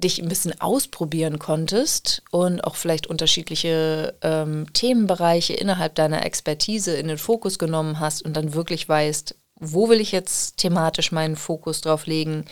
[0.00, 7.08] dich ein bisschen ausprobieren konntest und auch vielleicht unterschiedliche ähm, Themenbereiche innerhalb deiner Expertise in
[7.08, 11.80] den Fokus genommen hast und dann wirklich weißt, wo will ich jetzt thematisch meinen Fokus
[11.80, 12.44] drauf legen,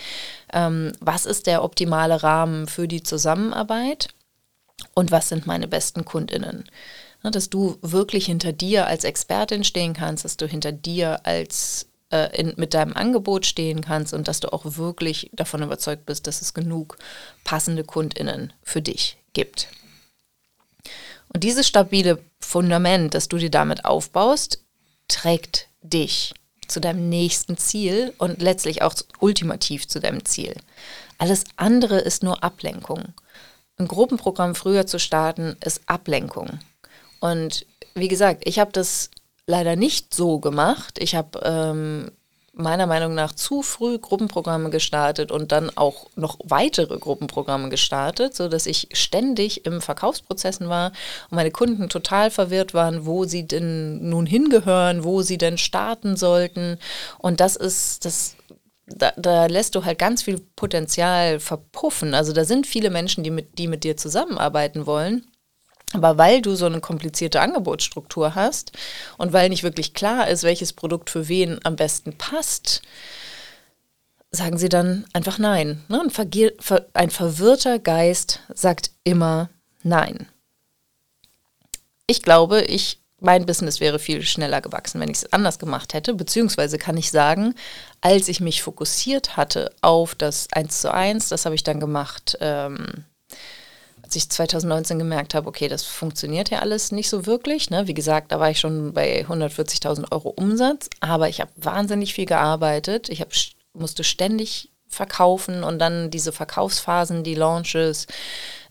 [0.52, 4.08] ähm, was ist der optimale Rahmen für die Zusammenarbeit
[4.94, 6.64] und was sind meine besten Kundinnen.
[7.22, 11.86] Ne, dass du wirklich hinter dir als Expertin stehen kannst, dass du hinter dir als
[12.10, 16.26] äh, in, mit deinem Angebot stehen kannst und dass du auch wirklich davon überzeugt bist,
[16.26, 16.98] dass es genug
[17.44, 19.68] passende Kundinnen für dich gibt.
[21.32, 24.64] Und dieses stabile Fundament, das du dir damit aufbaust,
[25.08, 26.34] trägt dich
[26.68, 30.54] zu deinem nächsten Ziel und letztlich auch ultimativ zu deinem Ziel.
[31.18, 33.14] Alles andere ist nur Ablenkung
[33.78, 36.58] ein Gruppenprogramm früher zu starten, ist Ablenkung.
[37.20, 39.10] Und wie gesagt, ich habe das
[39.46, 40.98] leider nicht so gemacht.
[40.98, 42.10] Ich habe ähm,
[42.56, 48.66] meiner Meinung nach zu früh Gruppenprogramme gestartet und dann auch noch weitere Gruppenprogramme gestartet, sodass
[48.66, 50.92] ich ständig im Verkaufsprozessen war
[51.30, 56.16] und meine Kunden total verwirrt waren, wo sie denn nun hingehören, wo sie denn starten
[56.16, 56.78] sollten.
[57.18, 58.36] Und das ist, das
[58.86, 62.14] da, da, lässt du halt ganz viel Potenzial verpuffen.
[62.14, 65.26] Also da sind viele Menschen, die mit, die mit dir zusammenarbeiten wollen.
[65.96, 68.72] Aber weil du so eine komplizierte Angebotsstruktur hast
[69.16, 72.82] und weil nicht wirklich klar ist, welches Produkt für wen am besten passt,
[74.30, 75.82] sagen sie dann einfach Nein.
[75.88, 76.02] Ne?
[76.92, 79.48] Ein verwirrter Geist sagt immer
[79.82, 80.28] Nein.
[82.06, 86.12] Ich glaube, ich mein Business wäre viel schneller gewachsen, wenn ich es anders gemacht hätte.
[86.12, 87.54] Beziehungsweise kann ich sagen,
[88.02, 92.36] als ich mich fokussiert hatte auf das 1 zu 1, das habe ich dann gemacht,
[92.42, 93.06] ähm,
[94.06, 97.70] als ich 2019 gemerkt habe, okay, das funktioniert ja alles nicht so wirklich.
[97.70, 97.88] Ne?
[97.88, 102.26] Wie gesagt, da war ich schon bei 140.000 Euro Umsatz, aber ich habe wahnsinnig viel
[102.26, 103.08] gearbeitet.
[103.08, 103.30] Ich hab,
[103.72, 108.06] musste ständig verkaufen und dann diese Verkaufsphasen, die Launches,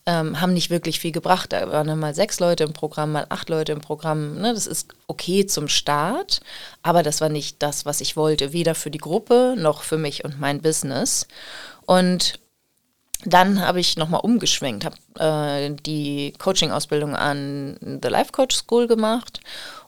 [0.06, 1.52] ähm, haben nicht wirklich viel gebracht.
[1.52, 4.40] Da waren dann mal sechs Leute im Programm, mal acht Leute im Programm.
[4.40, 4.54] Ne?
[4.54, 6.40] Das ist okay zum Start,
[6.82, 10.24] aber das war nicht das, was ich wollte, weder für die Gruppe noch für mich
[10.24, 11.28] und mein Business.
[11.86, 12.40] Und
[13.26, 19.40] dann habe ich nochmal umgeschwenkt, habe äh, die Coaching-Ausbildung an The Life Coach School gemacht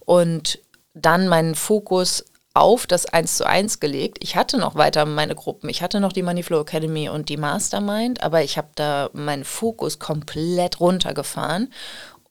[0.05, 0.59] und
[0.93, 4.17] dann meinen Fokus auf das 1 zu 1 gelegt.
[4.21, 5.69] Ich hatte noch weiter meine Gruppen.
[5.69, 9.99] Ich hatte noch die Moneyflow Academy und die Mastermind, aber ich habe da meinen Fokus
[9.99, 11.71] komplett runtergefahren.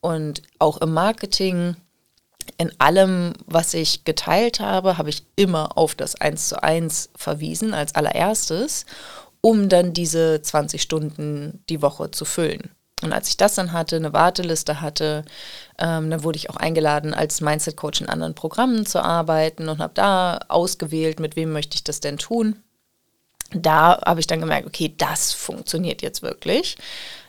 [0.00, 1.76] Und auch im Marketing,
[2.58, 7.72] in allem, was ich geteilt habe, habe ich immer auf das 1 zu 1 verwiesen
[7.72, 8.84] als allererstes,
[9.46, 12.70] um dann diese 20 Stunden die Woche zu füllen.
[13.00, 15.24] Und als ich das dann hatte, eine Warteliste hatte,
[15.78, 19.94] ähm, dann wurde ich auch eingeladen, als Mindset-Coach in anderen Programmen zu arbeiten und habe
[19.94, 22.60] da ausgewählt, mit wem möchte ich das denn tun.
[23.52, 26.76] Da habe ich dann gemerkt, okay, das funktioniert jetzt wirklich.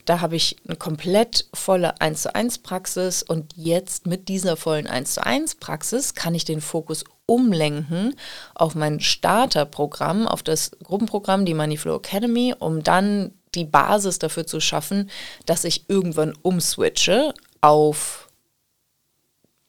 [0.08, 4.88] Da habe ich eine komplett volle 1 zu 1 Praxis und jetzt mit dieser vollen
[4.88, 8.16] 1 zu 1 Praxis kann ich den Fokus umlenken
[8.56, 14.62] auf mein Starterprogramm, auf das Gruppenprogramm, die Moneyflow Academy, um dann die Basis dafür zu
[14.62, 15.10] schaffen,
[15.46, 18.30] dass ich irgendwann umswitche auf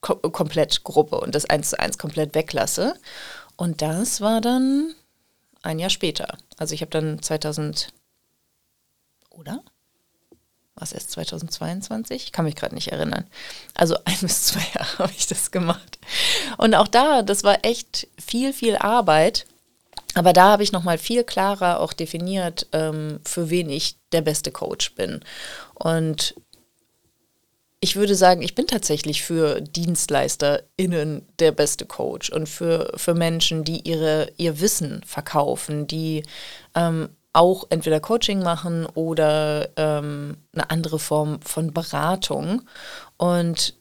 [0.00, 2.94] ko komplett Gruppe und das eins zu eins komplett weglasse.
[3.56, 4.94] Und das war dann
[5.62, 6.38] ein Jahr später.
[6.58, 7.88] Also ich habe dann 2000,
[9.30, 9.64] oder?
[10.78, 12.24] Was erst 2022?
[12.24, 13.24] Ich kann mich gerade nicht erinnern.
[13.74, 15.98] Also ein bis zwei Jahre habe ich das gemacht.
[16.56, 19.46] Und auch da, das war echt viel, viel Arbeit.
[20.14, 24.50] Aber da habe ich nochmal viel klarer auch definiert, ähm, für wen ich der beste
[24.50, 25.20] Coach bin.
[25.74, 26.34] Und
[27.80, 33.62] ich würde sagen, ich bin tatsächlich für DienstleisterInnen der beste Coach und für, für Menschen,
[33.62, 36.24] die ihre, ihr Wissen verkaufen, die
[36.74, 42.62] ähm, auch entweder Coaching machen oder ähm, eine andere Form von Beratung.
[43.16, 43.74] Und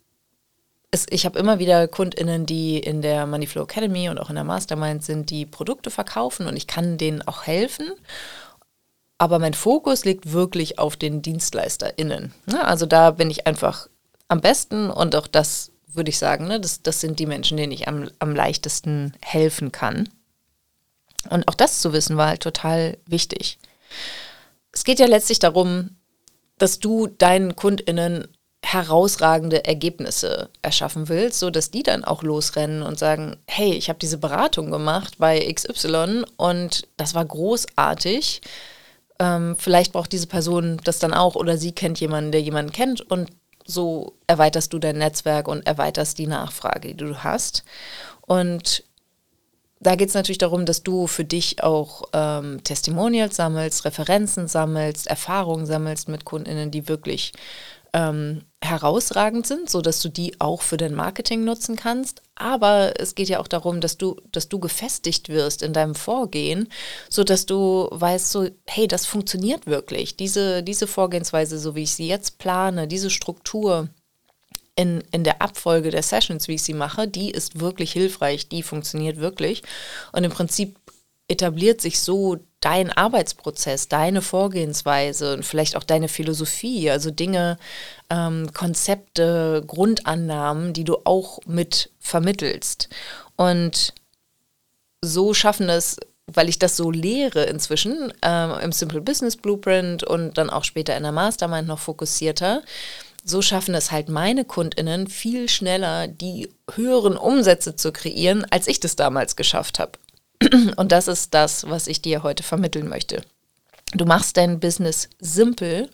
[0.92, 4.44] es, ich habe immer wieder KundInnen, die in der Moneyflow Academy und auch in der
[4.44, 7.92] Mastermind sind, die Produkte verkaufen und ich kann denen auch helfen.
[9.18, 12.34] Aber mein Fokus liegt wirklich auf den DienstleisterInnen.
[12.46, 12.66] Ne?
[12.66, 13.88] Also da bin ich einfach
[14.28, 16.60] am besten und auch das würde ich sagen, ne?
[16.60, 20.10] das, das sind die Menschen, denen ich am, am leichtesten helfen kann.
[21.28, 23.58] Und auch das zu wissen war halt total wichtig.
[24.72, 25.92] Es geht ja letztlich darum,
[26.58, 28.28] dass du deinen KundInnen
[28.64, 34.00] herausragende Ergebnisse erschaffen willst, so dass die dann auch losrennen und sagen, hey, ich habe
[34.00, 38.42] diese Beratung gemacht bei XY und das war großartig
[39.20, 43.02] ähm, vielleicht braucht diese Person das dann auch oder sie kennt jemanden, der jemanden kennt
[43.02, 43.32] und
[43.66, 47.64] so erweiterst du dein Netzwerk und erweiterst die Nachfrage, die du hast.
[48.22, 48.84] Und
[49.80, 55.08] da geht es natürlich darum, dass du für dich auch ähm, Testimonials sammelst, Referenzen sammelst,
[55.08, 57.34] Erfahrungen sammelst mit KundInnen, die wirklich
[57.94, 62.22] ähm, herausragend sind, sodass du die auch für dein Marketing nutzen kannst.
[62.36, 66.70] Aber es geht ja auch darum, dass du, dass du gefestigt wirst in deinem Vorgehen,
[67.10, 70.18] sodass du weißt, so, hey, das funktioniert wirklich.
[70.18, 73.90] Diese, diese Vorgehensweise, so wie ich sie jetzt plane, diese Struktur,
[74.78, 78.64] in, in der Abfolge der Sessions, wie ich sie mache, die ist wirklich hilfreich, die
[78.64, 79.64] funktioniert wirklich.
[80.14, 80.78] Und im Prinzip
[81.28, 87.58] etabliert sich so dein Arbeitsprozess, deine Vorgehensweise und vielleicht auch deine Philosophie, also Dinge,
[88.10, 92.90] ähm, Konzepte, Grundannahmen, die du auch mit vermittelst.
[93.36, 93.94] Und
[95.02, 100.38] so schaffen es, weil ich das so lehre inzwischen ähm, im Simple Business Blueprint und
[100.38, 102.62] dann auch später in der Mastermind noch fokussierter,
[103.30, 108.80] so schaffen es halt meine Kundinnen viel schneller, die höheren Umsätze zu kreieren, als ich
[108.80, 109.94] das damals geschafft habe.
[110.78, 113.22] Und das ist das, was ich dir heute vermitteln möchte.
[113.94, 115.90] Du machst dein Business simpel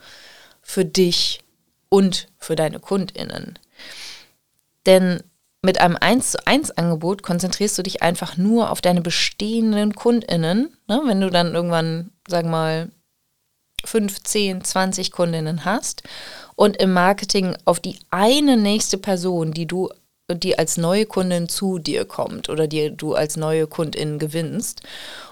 [0.61, 1.41] für dich
[1.89, 3.59] und für deine Kundinnen.
[4.85, 5.21] Denn
[5.61, 10.75] mit einem 1 zu 1 Angebot konzentrierst du dich einfach nur auf deine bestehenden Kundinnen.
[10.87, 11.01] Ne?
[11.05, 12.89] Wenn du dann irgendwann, sag mal,
[13.85, 16.03] 5, 10, 20 Kundinnen hast
[16.55, 19.89] und im Marketing auf die eine nächste Person, die du
[20.31, 24.81] die als neue Kundin zu dir kommt oder die du als neue Kundin gewinnst.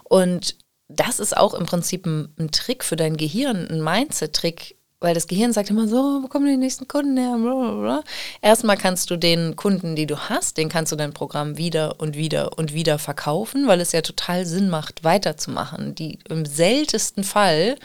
[0.03, 0.57] Und
[0.89, 5.27] das ist auch im Prinzip ein, ein Trick für dein Gehirn, ein Mindset-Trick, weil das
[5.27, 7.35] Gehirn sagt immer so, wo kommen die nächsten Kunden her?
[7.35, 8.03] Blablabla.
[8.41, 12.15] Erstmal kannst du den Kunden, die du hast, den kannst du dein Programm wieder und
[12.15, 15.95] wieder und wieder verkaufen, weil es ja total Sinn macht, weiterzumachen.
[15.95, 17.77] Die, Im seltensten Fall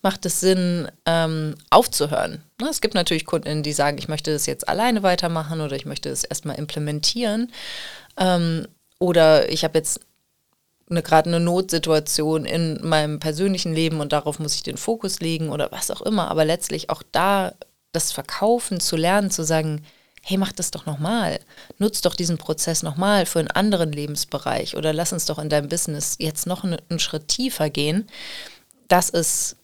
[0.00, 2.40] macht es Sinn, ähm, aufzuhören.
[2.60, 5.86] Ne, es gibt natürlich Kunden, die sagen, ich möchte das jetzt alleine weitermachen oder ich
[5.86, 7.50] möchte es erstmal implementieren.
[8.16, 8.68] Ähm,
[9.00, 10.00] oder ich habe jetzt
[10.90, 15.50] eine, gerade eine Notsituation in meinem persönlichen Leben und darauf muss ich den Fokus legen
[15.50, 16.30] oder was auch immer.
[16.30, 17.54] Aber letztlich auch da
[17.92, 19.82] das Verkaufen zu lernen, zu sagen,
[20.22, 21.40] hey, mach das doch nochmal.
[21.78, 25.68] Nutz doch diesen Prozess nochmal für einen anderen Lebensbereich oder lass uns doch in deinem
[25.68, 28.06] Business jetzt noch einen, einen Schritt tiefer gehen.
[28.88, 29.56] Das ist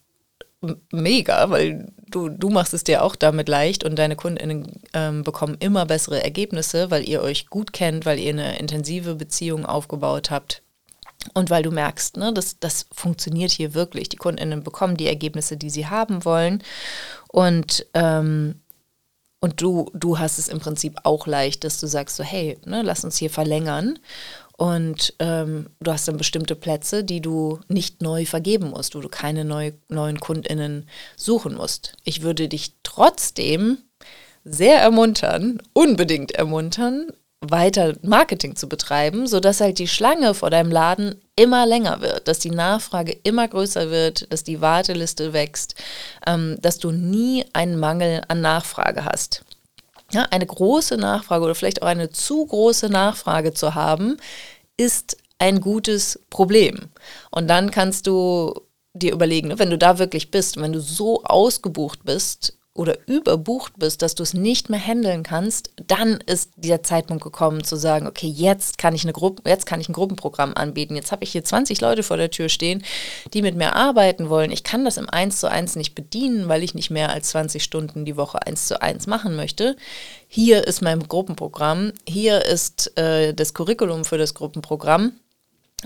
[0.90, 5.56] mega, weil du, du machst es dir auch damit leicht und deine KundInnen ähm, bekommen
[5.60, 10.62] immer bessere Ergebnisse, weil ihr euch gut kennt, weil ihr eine intensive Beziehung aufgebaut habt
[11.34, 14.08] und weil du merkst, ne, das, das funktioniert hier wirklich.
[14.08, 16.62] Die KundInnen bekommen die Ergebnisse, die sie haben wollen.
[17.28, 18.60] Und, ähm,
[19.40, 22.82] und du, du hast es im Prinzip auch leicht, dass du sagst so, hey, ne,
[22.82, 23.98] lass uns hier verlängern.
[24.56, 29.08] Und ähm, du hast dann bestimmte Plätze, die du nicht neu vergeben musst, wo du
[29.08, 31.92] keine neu, neuen KundInnen suchen musst.
[32.04, 33.78] Ich würde dich trotzdem
[34.44, 37.08] sehr ermuntern, unbedingt ermuntern,
[37.40, 42.38] weiter Marketing zu betreiben, sodass halt die Schlange vor deinem Laden immer länger wird, dass
[42.38, 45.74] die Nachfrage immer größer wird, dass die Warteliste wächst,
[46.26, 49.44] ähm, dass du nie einen Mangel an Nachfrage hast.
[50.12, 54.16] Ja, eine große Nachfrage oder vielleicht auch eine zu große Nachfrage zu haben,
[54.76, 56.88] ist ein gutes Problem.
[57.30, 58.54] Und dann kannst du
[58.94, 63.74] dir überlegen, ne, wenn du da wirklich bist, wenn du so ausgebucht bist oder überbucht
[63.78, 68.06] bist, dass du es nicht mehr handeln kannst, dann ist der Zeitpunkt gekommen zu sagen,
[68.06, 70.96] okay, jetzt kann ich eine Gruppe, jetzt kann ich ein Gruppenprogramm anbieten.
[70.96, 72.84] Jetzt habe ich hier 20 Leute vor der Tür stehen,
[73.34, 74.50] die mit mir arbeiten wollen.
[74.50, 77.62] Ich kann das im 1 zu 1 nicht bedienen, weil ich nicht mehr als 20
[77.62, 79.76] Stunden die Woche 1 zu 1 machen möchte.
[80.28, 85.12] Hier ist mein Gruppenprogramm, hier ist äh, das Curriculum für das Gruppenprogramm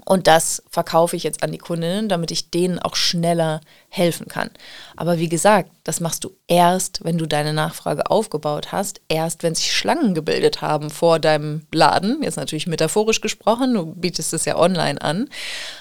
[0.05, 4.51] und das verkaufe ich jetzt an die Kundinnen, damit ich denen auch schneller helfen kann.
[4.97, 9.57] Aber wie gesagt, das machst du erst, wenn du deine Nachfrage aufgebaut hast, erst wenn
[9.57, 12.23] sich Schlangen gebildet haben vor deinem Laden.
[12.23, 15.29] Jetzt natürlich metaphorisch gesprochen, du bietest es ja online an.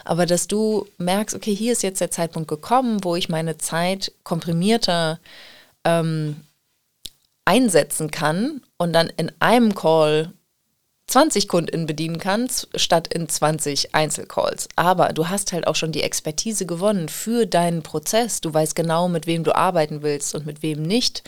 [0.06, 4.12] Aber dass du merkst, okay, hier ist jetzt der Zeitpunkt gekommen, wo ich meine Zeit
[4.24, 5.20] komprimierter
[5.86, 6.38] ähm,
[7.46, 10.34] einsetzen kann und dann in einem Call
[11.10, 14.70] 20 KundInnen bedienen kannst, statt in 20 Einzelcalls.
[14.76, 18.42] Aber du hast halt auch schon die Expertise gewonnen für deinen Prozess.
[18.42, 21.24] Du weißt genau, mit wem du arbeiten willst und mit wem nicht,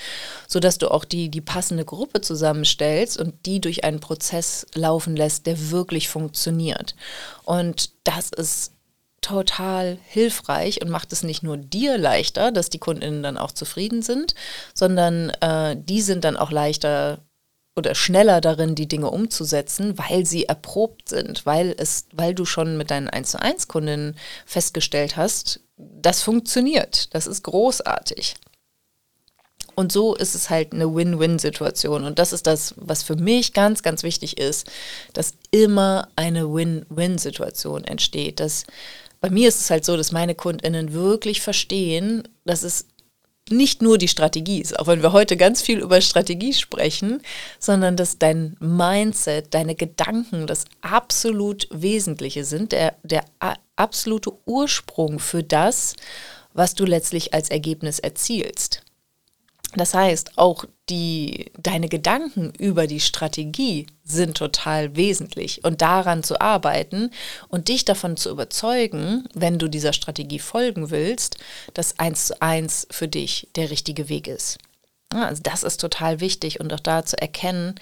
[0.48, 5.48] sodass du auch die, die passende Gruppe zusammenstellst und die durch einen Prozess laufen lässt,
[5.48, 6.96] der wirklich funktioniert.
[7.44, 8.74] Und das ist
[9.22, 14.04] total hilfreich und macht es nicht nur dir leichter, dass die KundInnen dann auch zufrieden
[14.04, 14.36] sind,
[14.76, 17.20] sondern äh, die sind dann auch leichter
[17.76, 22.78] oder schneller darin, die Dinge umzusetzen, weil sie erprobt sind, weil es, weil du schon
[22.78, 28.36] mit deinen 1 zu 1 Kundinnen festgestellt hast, das funktioniert, das ist großartig.
[29.74, 32.04] Und so ist es halt eine Win-Win-Situation.
[32.04, 34.70] Und das ist das, was für mich ganz, ganz wichtig ist,
[35.14, 38.42] dass immer eine Win-Win-Situation entsteht.
[38.42, 38.66] Dass
[39.22, 42.88] bei mir ist es halt so, dass meine KundInnen wirklich verstehen, dass es
[43.52, 47.22] nicht nur die Strategie ist, auch wenn wir heute ganz viel über Strategie sprechen,
[47.60, 53.26] sondern dass dein Mindset, deine Gedanken das absolut Wesentliche sind, der, der
[53.76, 55.96] absolute Ursprung für das,
[56.54, 58.84] was du letztlich als Ergebnis erzielst.
[59.76, 66.42] Das heißt, auch die, deine Gedanken über die Strategie sind total wesentlich und daran zu
[66.42, 67.12] arbeiten
[67.48, 71.38] und dich davon zu überzeugen, wenn du dieser Strategie folgen willst,
[71.74, 74.58] dass eins zu eins für dich der richtige Weg ist.
[75.10, 77.76] Also das ist total wichtig und auch da zu erkennen,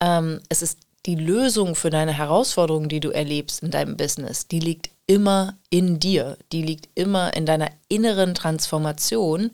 [0.00, 4.60] ähm, es ist die Lösung für deine Herausforderungen, die du erlebst in deinem Business, die
[4.60, 9.50] liegt immer in dir, die liegt immer in deiner inneren Transformation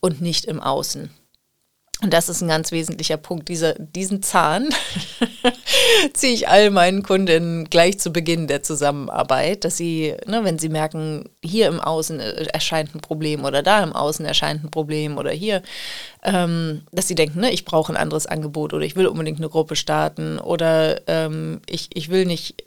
[0.00, 1.10] und nicht im Außen.
[2.00, 3.48] Und das ist ein ganz wesentlicher Punkt.
[3.48, 4.70] Diese, diesen Zahn
[6.14, 10.68] ziehe ich all meinen Kundinnen gleich zu Beginn der Zusammenarbeit, dass sie, ne, wenn sie
[10.68, 15.16] merken, hier im Außen äh, erscheint ein Problem oder da im Außen erscheint ein Problem
[15.16, 15.62] oder hier,
[16.24, 19.48] ähm, dass sie denken, ne, ich brauche ein anderes Angebot oder ich will unbedingt eine
[19.48, 22.64] Gruppe starten oder ähm, ich, ich will nicht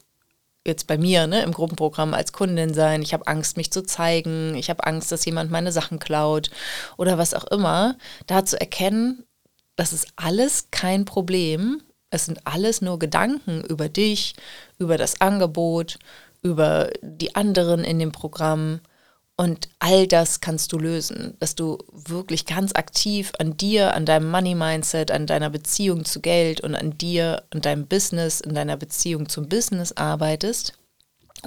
[0.66, 4.55] jetzt bei mir ne, im Gruppenprogramm als Kundin sein, ich habe Angst, mich zu zeigen,
[4.55, 6.49] ich habe Angst, dass jemand meine Sachen klaut
[6.97, 7.95] oder was auch immer,
[8.28, 9.24] da zu erkennen,
[9.76, 14.36] das ist alles kein Problem, es sind alles nur Gedanken über dich,
[14.80, 15.99] über das Angebot,
[16.41, 18.80] über die anderen in dem Programm
[19.38, 24.32] und all das kannst du lösen, dass du wirklich ganz aktiv an dir, an deinem
[24.32, 29.28] Money-Mindset, an deiner Beziehung zu Geld und an dir und deinem Business, in deiner Beziehung
[29.28, 30.74] zum Business arbeitest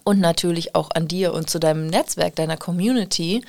[0.05, 3.43] und natürlich auch an dir und zu deinem Netzwerk, deiner Community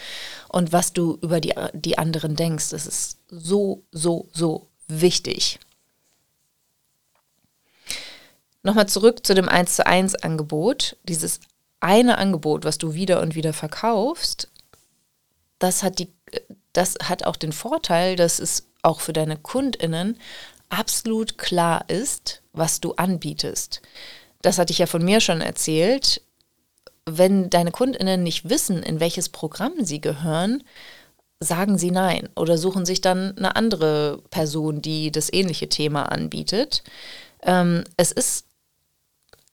[0.47, 2.69] und was du über die, die anderen denkst.
[2.69, 5.59] Das ist so, so, so wichtig.
[8.63, 10.97] Nochmal zurück zu dem 1 zu 1 Angebot.
[11.03, 11.39] Dieses
[11.79, 14.49] eine Angebot, was du wieder und wieder verkaufst,
[15.59, 16.11] das hat, die,
[16.73, 20.17] das hat auch den Vorteil, dass es auch für deine KundInnen
[20.69, 23.81] absolut klar ist, was du anbietest.
[24.41, 26.21] Das hatte ich ja von mir schon erzählt.
[27.05, 30.63] Wenn deine KundInnen nicht wissen, in welches Programm sie gehören,
[31.39, 36.83] sagen sie nein oder suchen sich dann eine andere Person, die das ähnliche Thema anbietet.
[37.43, 38.45] Ähm, es ist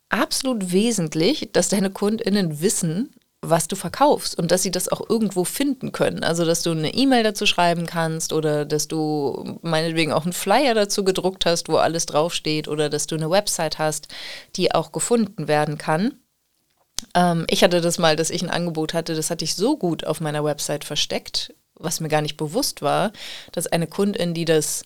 [0.09, 3.11] absolut wesentlich, dass deine KundInnen wissen,
[3.42, 6.24] was du verkaufst und dass sie das auch irgendwo finden können.
[6.24, 10.74] Also, dass du eine E-Mail dazu schreiben kannst oder dass du meinetwegen auch einen Flyer
[10.74, 14.09] dazu gedruckt hast, wo alles draufsteht oder dass du eine Website hast,
[14.57, 16.14] die auch gefunden werden kann.
[17.14, 20.04] Ähm, ich hatte das mal, dass ich ein Angebot hatte, das hatte ich so gut
[20.04, 23.12] auf meiner Website versteckt, was mir gar nicht bewusst war,
[23.52, 24.82] dass eine Kundin, die das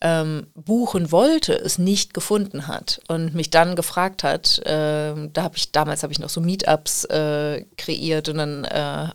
[0.00, 5.56] ähm, buchen wollte, es nicht gefunden hat und mich dann gefragt hat, äh, da habe
[5.56, 9.08] ich, damals habe ich noch so Meetups äh, kreiert und dann äh,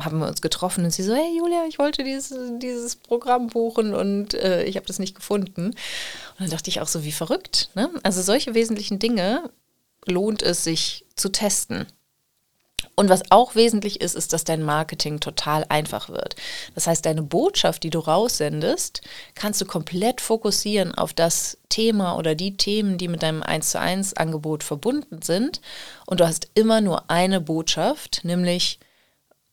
[0.00, 3.94] haben wir uns getroffen und sie so, hey Julia, ich wollte dieses, dieses Programm buchen
[3.94, 5.66] und äh, ich habe das nicht gefunden.
[5.66, 7.70] Und dann dachte ich auch so, wie verrückt.
[7.74, 7.90] Ne?
[8.02, 9.50] Also solche wesentlichen Dinge
[10.06, 11.86] lohnt es sich zu testen.
[12.94, 16.36] Und was auch wesentlich ist, ist, dass dein Marketing total einfach wird.
[16.74, 19.00] Das heißt, deine Botschaft, die du raussendest,
[19.34, 23.80] kannst du komplett fokussieren auf das Thema oder die Themen, die mit deinem 1 zu
[23.80, 25.62] 1 Angebot verbunden sind.
[26.06, 28.78] Und du hast immer nur eine Botschaft, nämlich,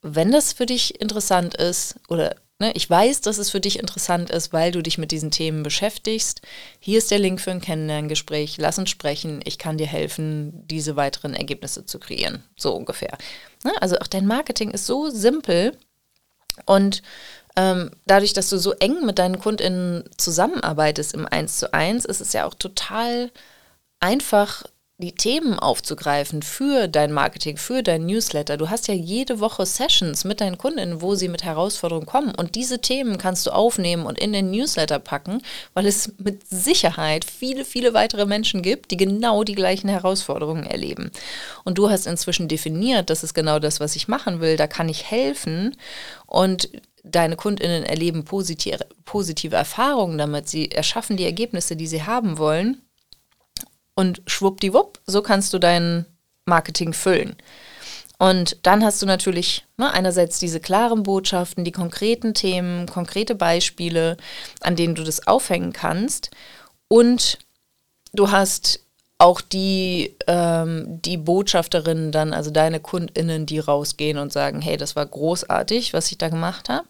[0.01, 4.29] wenn das für dich interessant ist oder Ne, ich weiß, dass es für dich interessant
[4.29, 6.41] ist, weil du dich mit diesen Themen beschäftigst.
[6.79, 8.57] Hier ist der Link für ein Kennenlerngespräch.
[8.57, 9.39] Lass uns sprechen.
[9.45, 12.43] Ich kann dir helfen, diese weiteren Ergebnisse zu kreieren.
[12.57, 13.17] So ungefähr.
[13.63, 15.77] Ne, also auch dein Marketing ist so simpel
[16.65, 17.01] und
[17.55, 22.19] ähm, dadurch, dass du so eng mit deinen KundInnen zusammenarbeitest im 1 zu 1, ist
[22.19, 23.31] es ja auch total
[24.01, 24.63] einfach,
[24.99, 28.57] die Themen aufzugreifen für dein Marketing, für dein Newsletter.
[28.57, 32.35] Du hast ja jede Woche Sessions mit deinen Kunden, wo sie mit Herausforderungen kommen.
[32.35, 35.41] Und diese Themen kannst du aufnehmen und in den Newsletter packen,
[35.73, 41.11] weil es mit Sicherheit viele, viele weitere Menschen gibt, die genau die gleichen Herausforderungen erleben.
[41.63, 44.57] Und du hast inzwischen definiert, das ist genau das, was ich machen will.
[44.57, 45.77] Da kann ich helfen.
[46.25, 46.67] Und
[47.05, 50.49] deine Kundinnen erleben positive, positive Erfahrungen damit.
[50.49, 52.81] Sie erschaffen die Ergebnisse, die sie haben wollen
[53.99, 56.05] und schwuppdiwupp, so kannst du dein
[56.45, 57.35] Marketing füllen.
[58.17, 64.15] Und dann hast du natürlich ne, einerseits diese klaren Botschaften, die konkreten Themen, konkrete Beispiele,
[64.61, 66.31] an denen du das aufhängen kannst.
[66.87, 67.39] Und
[68.13, 68.79] du hast
[69.17, 74.95] auch die, ähm, die Botschafterinnen dann, also deine KundInnen, die rausgehen und sagen, hey, das
[74.95, 76.87] war großartig, was ich da gemacht habe.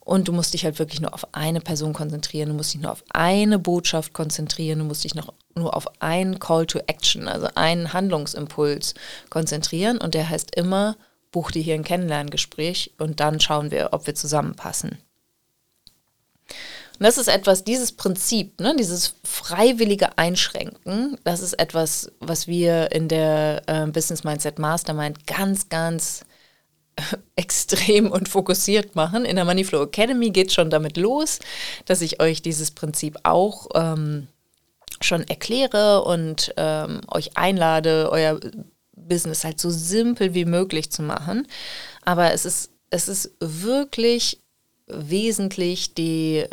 [0.00, 2.92] Und du musst dich halt wirklich nur auf eine Person konzentrieren, du musst dich nur
[2.92, 7.48] auf eine Botschaft konzentrieren, du musst dich noch nur auf einen Call to Action, also
[7.54, 8.94] einen Handlungsimpuls
[9.30, 9.98] konzentrieren.
[9.98, 10.96] Und der heißt immer,
[11.30, 14.98] buch dir hier ein Kennenlerngespräch und dann schauen wir, ob wir zusammenpassen.
[16.98, 22.92] Und das ist etwas, dieses Prinzip, ne, dieses freiwillige Einschränken, das ist etwas, was wir
[22.92, 26.24] in der äh, Business Mindset Mastermind ganz, ganz
[27.36, 29.24] extrem und fokussiert machen.
[29.24, 31.38] In der Moneyflow Academy geht schon damit los,
[31.86, 34.28] dass ich euch dieses Prinzip auch ähm,
[35.02, 38.38] schon erkläre und ähm, euch einlade, euer
[38.94, 41.46] Business halt so simpel wie möglich zu machen.
[42.04, 44.38] Aber es ist, es ist wirklich
[44.86, 46.46] wesentlich, die,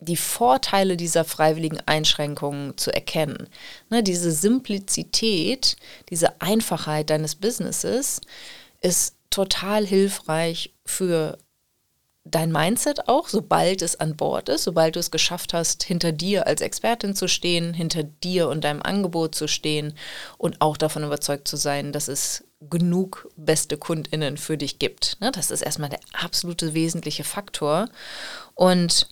[0.00, 3.48] die Vorteile dieser freiwilligen Einschränkungen zu erkennen.
[3.90, 5.76] Ne, diese Simplizität,
[6.10, 8.20] diese Einfachheit deines Businesses
[8.80, 11.38] ist total hilfreich für
[12.30, 16.46] dein Mindset auch, sobald es an Bord ist, sobald du es geschafft hast, hinter dir
[16.46, 19.94] als Expertin zu stehen, hinter dir und deinem Angebot zu stehen
[20.38, 25.20] und auch davon überzeugt zu sein, dass es genug beste Kundinnen für dich gibt.
[25.20, 27.88] Ne, das ist erstmal der absolute wesentliche Faktor.
[28.54, 29.08] Und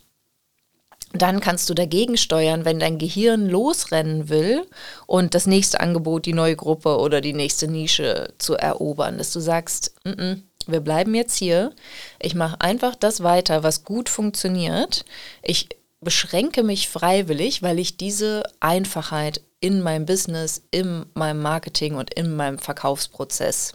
[1.21, 4.65] dann kannst du dagegen steuern, wenn dein Gehirn losrennen will
[5.07, 9.39] und das nächste Angebot, die neue Gruppe oder die nächste Nische zu erobern, dass du
[9.39, 11.73] sagst, N -n, wir bleiben jetzt hier,
[12.19, 15.05] ich mache einfach das weiter, was gut funktioniert.
[15.43, 15.69] Ich
[16.01, 22.35] beschränke mich freiwillig, weil ich diese Einfachheit in meinem Business, in meinem Marketing und in
[22.35, 23.73] meinem Verkaufsprozess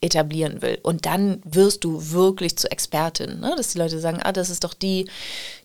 [0.00, 0.78] etablieren will.
[0.82, 3.54] Und dann wirst du wirklich zur Expertin, ne?
[3.56, 5.08] dass die Leute sagen, ah, das ist doch die,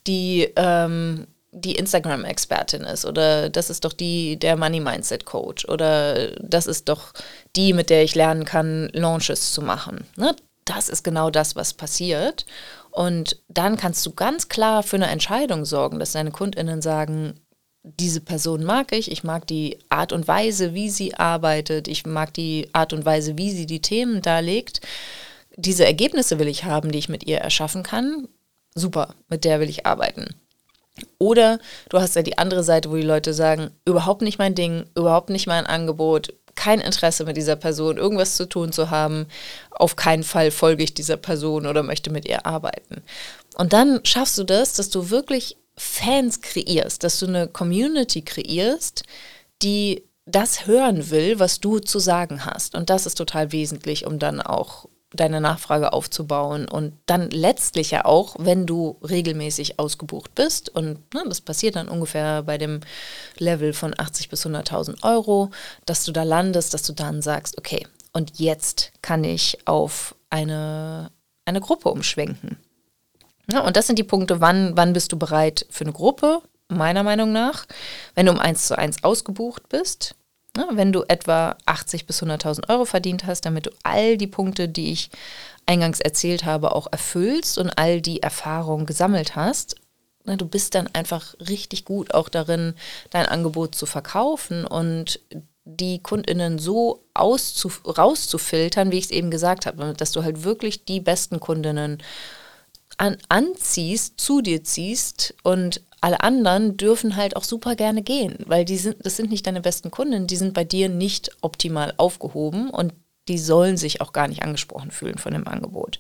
[0.07, 6.89] die, ähm, die Instagram-Expertin ist oder das ist doch die, der Money-Mindset-Coach oder das ist
[6.89, 7.13] doch
[7.55, 10.05] die, mit der ich lernen kann, Launches zu machen.
[10.15, 10.36] Ne?
[10.65, 12.45] Das ist genau das, was passiert.
[12.91, 17.39] Und dann kannst du ganz klar für eine Entscheidung sorgen, dass deine KundInnen sagen,
[17.84, 22.34] diese Person mag ich, ich mag die Art und Weise, wie sie arbeitet, ich mag
[22.34, 24.82] die Art und Weise, wie sie die Themen darlegt.
[25.55, 28.27] Diese Ergebnisse will ich haben, die ich mit ihr erschaffen kann.
[28.75, 30.27] Super, mit der will ich arbeiten.
[31.17, 31.59] Oder
[31.89, 35.30] du hast ja die andere Seite, wo die Leute sagen, überhaupt nicht mein Ding, überhaupt
[35.30, 39.27] nicht mein Angebot, kein Interesse mit dieser Person, irgendwas zu tun zu haben.
[39.71, 43.01] Auf keinen Fall folge ich dieser Person oder möchte mit ihr arbeiten.
[43.55, 49.03] Und dann schaffst du das, dass du wirklich Fans kreierst, dass du eine Community kreierst,
[49.61, 52.75] die das hören will, was du zu sagen hast.
[52.75, 58.05] Und das ist total wesentlich, um dann auch deine Nachfrage aufzubauen und dann letztlich ja
[58.05, 62.82] auch, wenn du regelmäßig ausgebucht bist und ne, das passiert dann ungefähr bei dem
[63.38, 65.49] Level von 80 bis 100.000 Euro,
[65.88, 71.11] dass du da landest, dass du dann sagst, okay, und jetzt kann ich auf eine,
[71.45, 72.57] eine Gruppe umschwenken.
[73.52, 77.04] Ja, und das sind die Punkte, wann, wann bist du bereit für eine Gruppe, meiner
[77.04, 77.66] Meinung nach.
[78.16, 80.16] Wenn du um 1 zu 1 ausgebucht bist,
[80.56, 84.68] ja, wenn du etwa 80 bis 100.000 Euro verdient hast, damit du all die Punkte,
[84.68, 85.10] die ich
[85.66, 89.76] eingangs erzählt habe, auch erfüllst und all die Erfahrungen gesammelt hast,
[90.26, 92.76] na, du bist dann einfach richtig gut auch darin,
[93.10, 95.20] dein Angebot zu verkaufen und
[95.66, 100.86] die KundInnen so auszuf rauszufiltern, wie ich es eben gesagt habe, dass du halt wirklich
[100.86, 102.00] die besten Kundinnen
[103.00, 108.66] an anziehst, zu dir ziehst und alle anderen dürfen halt auch super gerne gehen, weil
[108.66, 112.70] die sind, das sind nicht deine besten Kunden, die sind bei dir nicht optimal aufgehoben
[112.70, 112.93] und
[113.28, 116.00] die sollen sich auch gar nicht angesprochen fühlen von dem Angebot.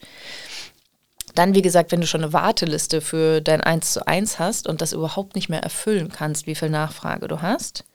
[1.35, 4.81] Dann, wie gesagt, wenn du schon eine Warteliste für dein 1 zu 1 hast und
[4.81, 7.85] das überhaupt nicht mehr erfüllen kannst, wie viel Nachfrage du hast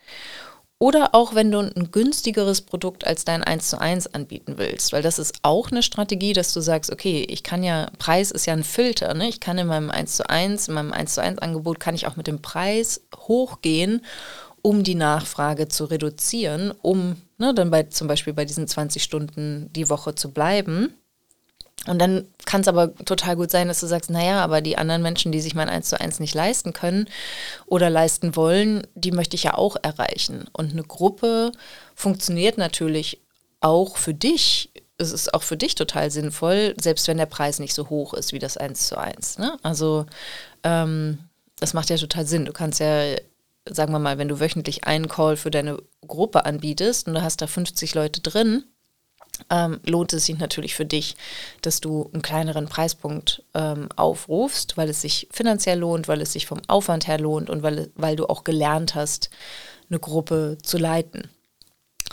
[0.79, 5.03] oder auch wenn du ein günstigeres Produkt als dein 1 zu 1 anbieten willst, weil
[5.03, 8.53] das ist auch eine Strategie, dass du sagst, okay, ich kann ja, Preis ist ja
[8.53, 9.29] ein Filter, ne?
[9.29, 12.07] ich kann in meinem 1 zu 1, in meinem 1 zu 1 Angebot, kann ich
[12.07, 14.05] auch mit dem Preis hochgehen,
[14.63, 19.71] um die Nachfrage zu reduzieren, um ne, dann bei, zum Beispiel bei diesen 20 Stunden
[19.75, 20.95] die Woche zu bleiben.
[21.87, 25.03] Und dann kann es aber total gut sein, dass du sagst, naja, aber die anderen
[25.03, 27.09] Menschen, die sich mein 1 zu 1 nicht leisten können
[27.67, 30.47] oder leisten wollen, die möchte ich ja auch erreichen.
[30.53, 31.53] Und eine Gruppe
[31.95, 33.21] funktioniert natürlich
[33.61, 34.71] auch für dich.
[34.97, 38.33] Es ist auch für dich total sinnvoll, selbst wenn der Preis nicht so hoch ist
[38.33, 39.39] wie das 1 zu 1.
[39.39, 39.59] Ne?
[39.63, 40.07] Also
[40.63, 41.19] ähm,
[41.61, 42.47] das macht ja total Sinn.
[42.47, 43.17] Du kannst ja,
[43.69, 47.43] sagen wir mal, wenn du wöchentlich einen Call für deine Gruppe anbietest und du hast
[47.43, 48.65] da 50 Leute drin,
[49.51, 51.17] ähm, lohnt es sich natürlich für dich,
[51.63, 56.47] dass du einen kleineren Preispunkt ähm, aufrufst, weil es sich finanziell lohnt, weil es sich
[56.47, 59.31] vom Aufwand her lohnt und weil, weil du auch gelernt hast,
[59.91, 61.29] eine Gruppe zu leiten.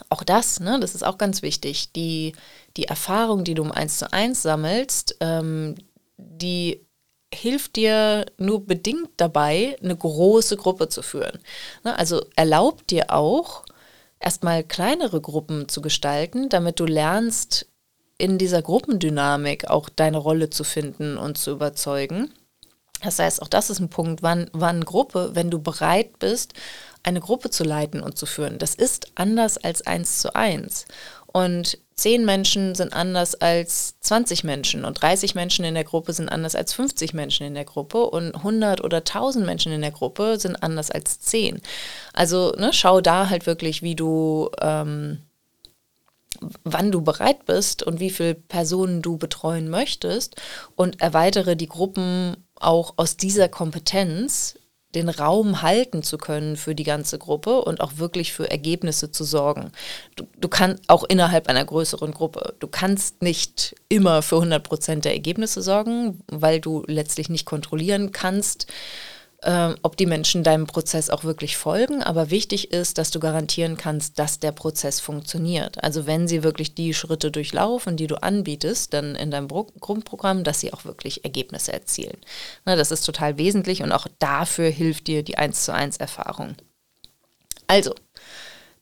[0.09, 1.91] Auch das, ne, das ist auch ganz wichtig.
[1.93, 2.33] Die,
[2.77, 5.75] die Erfahrung, die du um eins zu eins sammelst, ähm,
[6.17, 6.85] die
[7.33, 11.39] hilft dir nur bedingt dabei, eine große Gruppe zu führen.
[11.83, 13.63] Ne, also erlaubt dir auch,
[14.21, 17.67] erstmal kleinere Gruppen zu gestalten, damit du lernst,
[18.17, 22.31] in dieser Gruppendynamik auch deine Rolle zu finden und zu überzeugen.
[23.03, 26.53] Das heißt, auch das ist ein Punkt, wann, wann Gruppe, wenn du bereit bist,
[27.01, 28.59] eine Gruppe zu leiten und zu führen.
[28.59, 30.85] Das ist anders als eins zu eins.
[31.33, 36.29] Und 10 Menschen sind anders als 20 Menschen und 30 Menschen in der Gruppe sind
[36.29, 40.39] anders als 50 Menschen in der Gruppe und 100 oder 1000 Menschen in der Gruppe
[40.39, 41.61] sind anders als 10.
[42.13, 45.19] Also ne, schau da halt wirklich, wie du, ähm,
[46.63, 50.41] wann du bereit bist und wie viele Personen du betreuen möchtest
[50.75, 54.55] und erweitere die Gruppen auch aus dieser Kompetenz
[54.95, 59.23] den Raum halten zu können für die ganze Gruppe und auch wirklich für Ergebnisse zu
[59.23, 59.71] sorgen.
[60.15, 65.05] Du, du kannst auch innerhalb einer größeren Gruppe, du kannst nicht immer für 100 Prozent
[65.05, 68.67] der Ergebnisse sorgen, weil du letztlich nicht kontrollieren kannst,
[69.41, 72.03] äh, ob die Menschen deinem Prozess auch wirklich folgen.
[72.03, 75.83] Aber wichtig ist, dass du garantieren kannst, dass der Prozess funktioniert.
[75.83, 80.59] Also wenn sie wirklich die Schritte durchlaufen, die du anbietest, dann in deinem Grundprogramm, dass
[80.59, 82.17] sie auch wirklich Ergebnisse erzielen.
[82.65, 86.55] Na, das ist total wesentlich und auch dafür hilft dir die 1 zu 1 Erfahrung.
[87.67, 87.95] Also,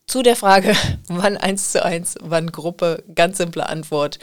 [0.06, 0.74] zu der Frage,
[1.08, 4.18] wann 1 zu 1, wann Gruppe, ganz simple Antwort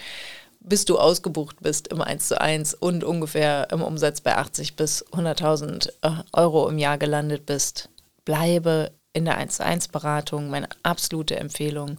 [0.59, 5.05] bis du ausgebucht bist im 1 zu 1 und ungefähr im Umsatz bei 80 bis
[5.07, 7.89] 100.000 äh, Euro im Jahr gelandet bist,
[8.25, 11.97] bleibe in der 1 zu 1 Beratung, meine absolute Empfehlung.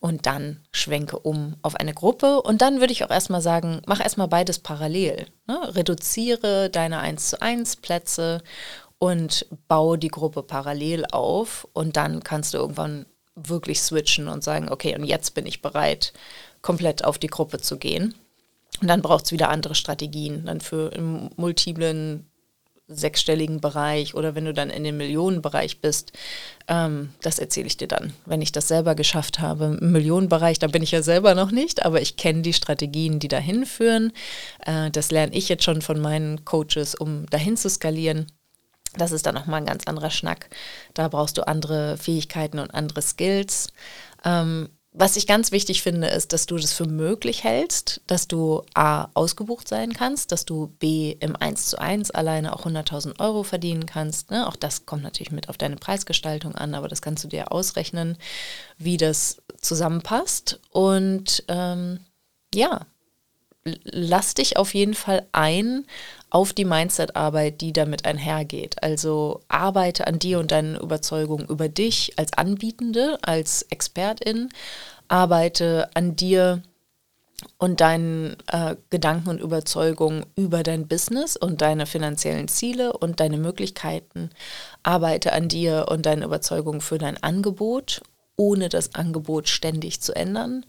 [0.00, 2.42] Und dann schwenke um auf eine Gruppe.
[2.42, 5.26] Und dann würde ich auch erstmal sagen, mach erstmal beides parallel.
[5.46, 5.74] Ne?
[5.74, 8.42] Reduziere deine 1 zu 1 Plätze
[8.98, 11.66] und baue die Gruppe parallel auf.
[11.72, 16.12] Und dann kannst du irgendwann wirklich switchen und sagen, okay, und jetzt bin ich bereit
[16.64, 18.14] komplett auf die Gruppe zu gehen.
[18.80, 22.26] Und dann braucht es wieder andere Strategien, dann für einen multiplen
[22.88, 26.12] sechsstelligen Bereich oder wenn du dann in den Millionenbereich bist,
[26.68, 28.12] ähm, das erzähle ich dir dann.
[28.26, 31.84] Wenn ich das selber geschafft habe, im Millionenbereich, da bin ich ja selber noch nicht,
[31.84, 34.12] aber ich kenne die Strategien, die dahin führen.
[34.66, 38.26] Äh, das lerne ich jetzt schon von meinen Coaches, um dahin zu skalieren.
[38.96, 40.50] Das ist dann nochmal ein ganz anderer Schnack.
[40.92, 43.68] Da brauchst du andere Fähigkeiten und andere Skills.
[44.24, 48.62] Ähm, was ich ganz wichtig finde, ist, dass du das für möglich hältst, dass du
[48.74, 53.42] A, ausgebucht sein kannst, dass du B, im 1 zu 1 alleine auch 100.000 Euro
[53.42, 54.30] verdienen kannst.
[54.30, 54.46] Ne?
[54.46, 58.16] Auch das kommt natürlich mit auf deine Preisgestaltung an, aber das kannst du dir ausrechnen,
[58.78, 60.60] wie das zusammenpasst.
[60.70, 61.98] Und ähm,
[62.54, 62.86] ja,
[63.64, 65.86] lass dich auf jeden Fall ein
[66.34, 68.82] auf die Mindset-Arbeit, die damit einhergeht.
[68.82, 74.48] Also arbeite an dir und deinen Überzeugungen über dich als Anbietende, als Expertin,
[75.06, 76.60] arbeite an dir
[77.58, 83.36] und deinen äh, Gedanken und Überzeugungen über dein Business und deine finanziellen Ziele und deine
[83.36, 84.30] Möglichkeiten.
[84.82, 88.02] Arbeite an dir und deinen Überzeugungen für dein Angebot,
[88.36, 90.66] ohne das Angebot ständig zu ändern.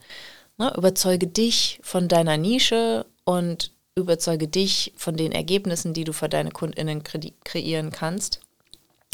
[0.59, 6.27] Ne, überzeuge dich von deiner Nische und überzeuge dich von den Ergebnissen, die du für
[6.27, 8.41] deine KundInnen kre kreieren kannst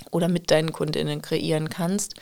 [0.10, 2.16] oder mit deinen KundInnen kreieren kannst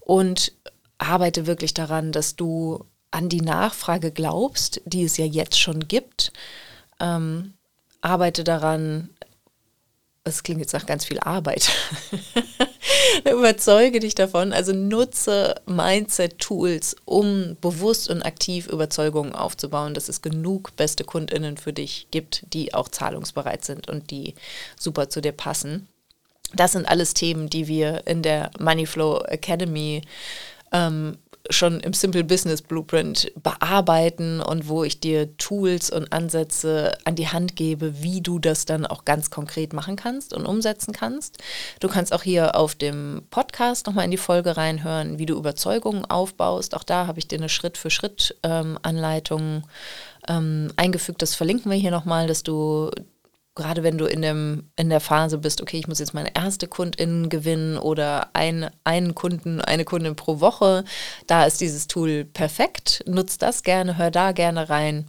[0.00, 0.52] und
[0.98, 6.32] arbeite wirklich daran, dass du an die Nachfrage glaubst, die es ja jetzt schon gibt.
[6.98, 7.54] Ähm,
[8.00, 9.10] arbeite daran,
[10.24, 11.70] es klingt jetzt nach ganz viel Arbeit.
[13.30, 14.52] Überzeuge dich davon.
[14.52, 21.72] Also nutze Mindset-Tools, um bewusst und aktiv Überzeugungen aufzubauen, dass es genug beste KundInnen für
[21.72, 24.34] dich gibt, die auch zahlungsbereit sind und die
[24.78, 25.88] super zu dir passen.
[26.54, 30.02] Das sind alles Themen, die wir in der Moneyflow Academy
[30.72, 31.16] ähm,
[31.50, 37.28] schon im Simple Business Blueprint bearbeiten und wo ich dir Tools und Ansätze an die
[37.28, 41.38] Hand gebe, wie du das dann auch ganz konkret machen kannst und umsetzen kannst.
[41.80, 46.04] Du kannst auch hier auf dem Podcast nochmal in die Folge reinhören, wie du Überzeugungen
[46.04, 46.74] aufbaust.
[46.74, 49.62] Auch da habe ich dir eine Schritt-für-Schritt-Anleitung ähm,
[50.28, 51.22] ähm, eingefügt.
[51.22, 52.90] Das verlinken wir hier nochmal, dass du
[53.54, 56.68] gerade wenn du in, dem, in der Phase bist, okay, ich muss jetzt meine erste
[56.68, 60.84] Kundin gewinnen oder ein, einen Kunden, eine Kundin pro Woche,
[61.26, 63.02] da ist dieses Tool perfekt.
[63.06, 65.06] Nutz das gerne, hör da gerne rein.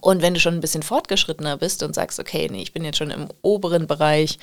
[0.00, 2.98] Und wenn du schon ein bisschen fortgeschrittener bist und sagst, okay, nee, ich bin jetzt
[2.98, 4.38] schon im oberen Bereich,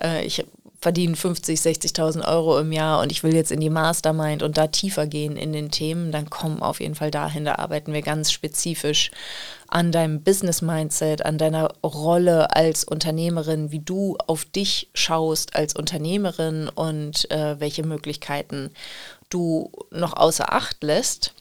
[0.00, 0.44] äh, ich
[0.82, 4.66] verdiene 50, 60.000 Euro im Jahr und ich will jetzt in die Mastermind und da
[4.66, 7.44] tiefer gehen in den Themen, dann komm auf jeden Fall dahin.
[7.44, 9.12] Da arbeiten wir ganz spezifisch
[9.68, 16.68] an deinem Business-Mindset, an deiner Rolle als Unternehmerin, wie du auf dich schaust als Unternehmerin
[16.68, 18.72] und äh, welche Möglichkeiten
[19.30, 21.32] du noch außer Acht lässt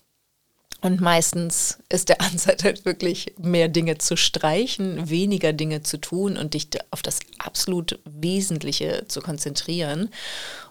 [0.81, 6.37] und meistens ist der Ansatz halt wirklich, mehr Dinge zu streichen, weniger Dinge zu tun
[6.37, 10.09] und dich auf das absolut Wesentliche zu konzentrieren.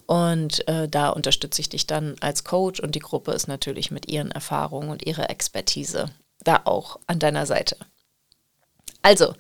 [0.07, 4.09] Und äh, da unterstütze ich dich dann als Coach und die Gruppe ist natürlich mit
[4.09, 6.07] ihren Erfahrungen und ihrer Expertise
[6.43, 7.77] da auch an deiner Seite.
[9.03, 9.35] Also,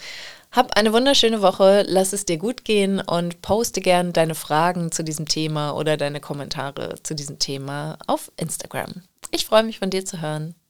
[0.52, 5.04] hab eine wunderschöne Woche, lass es dir gut gehen und poste gern deine Fragen zu
[5.04, 9.02] diesem Thema oder deine Kommentare zu diesem Thema auf Instagram.
[9.30, 10.54] Ich freue mich von dir zu hören.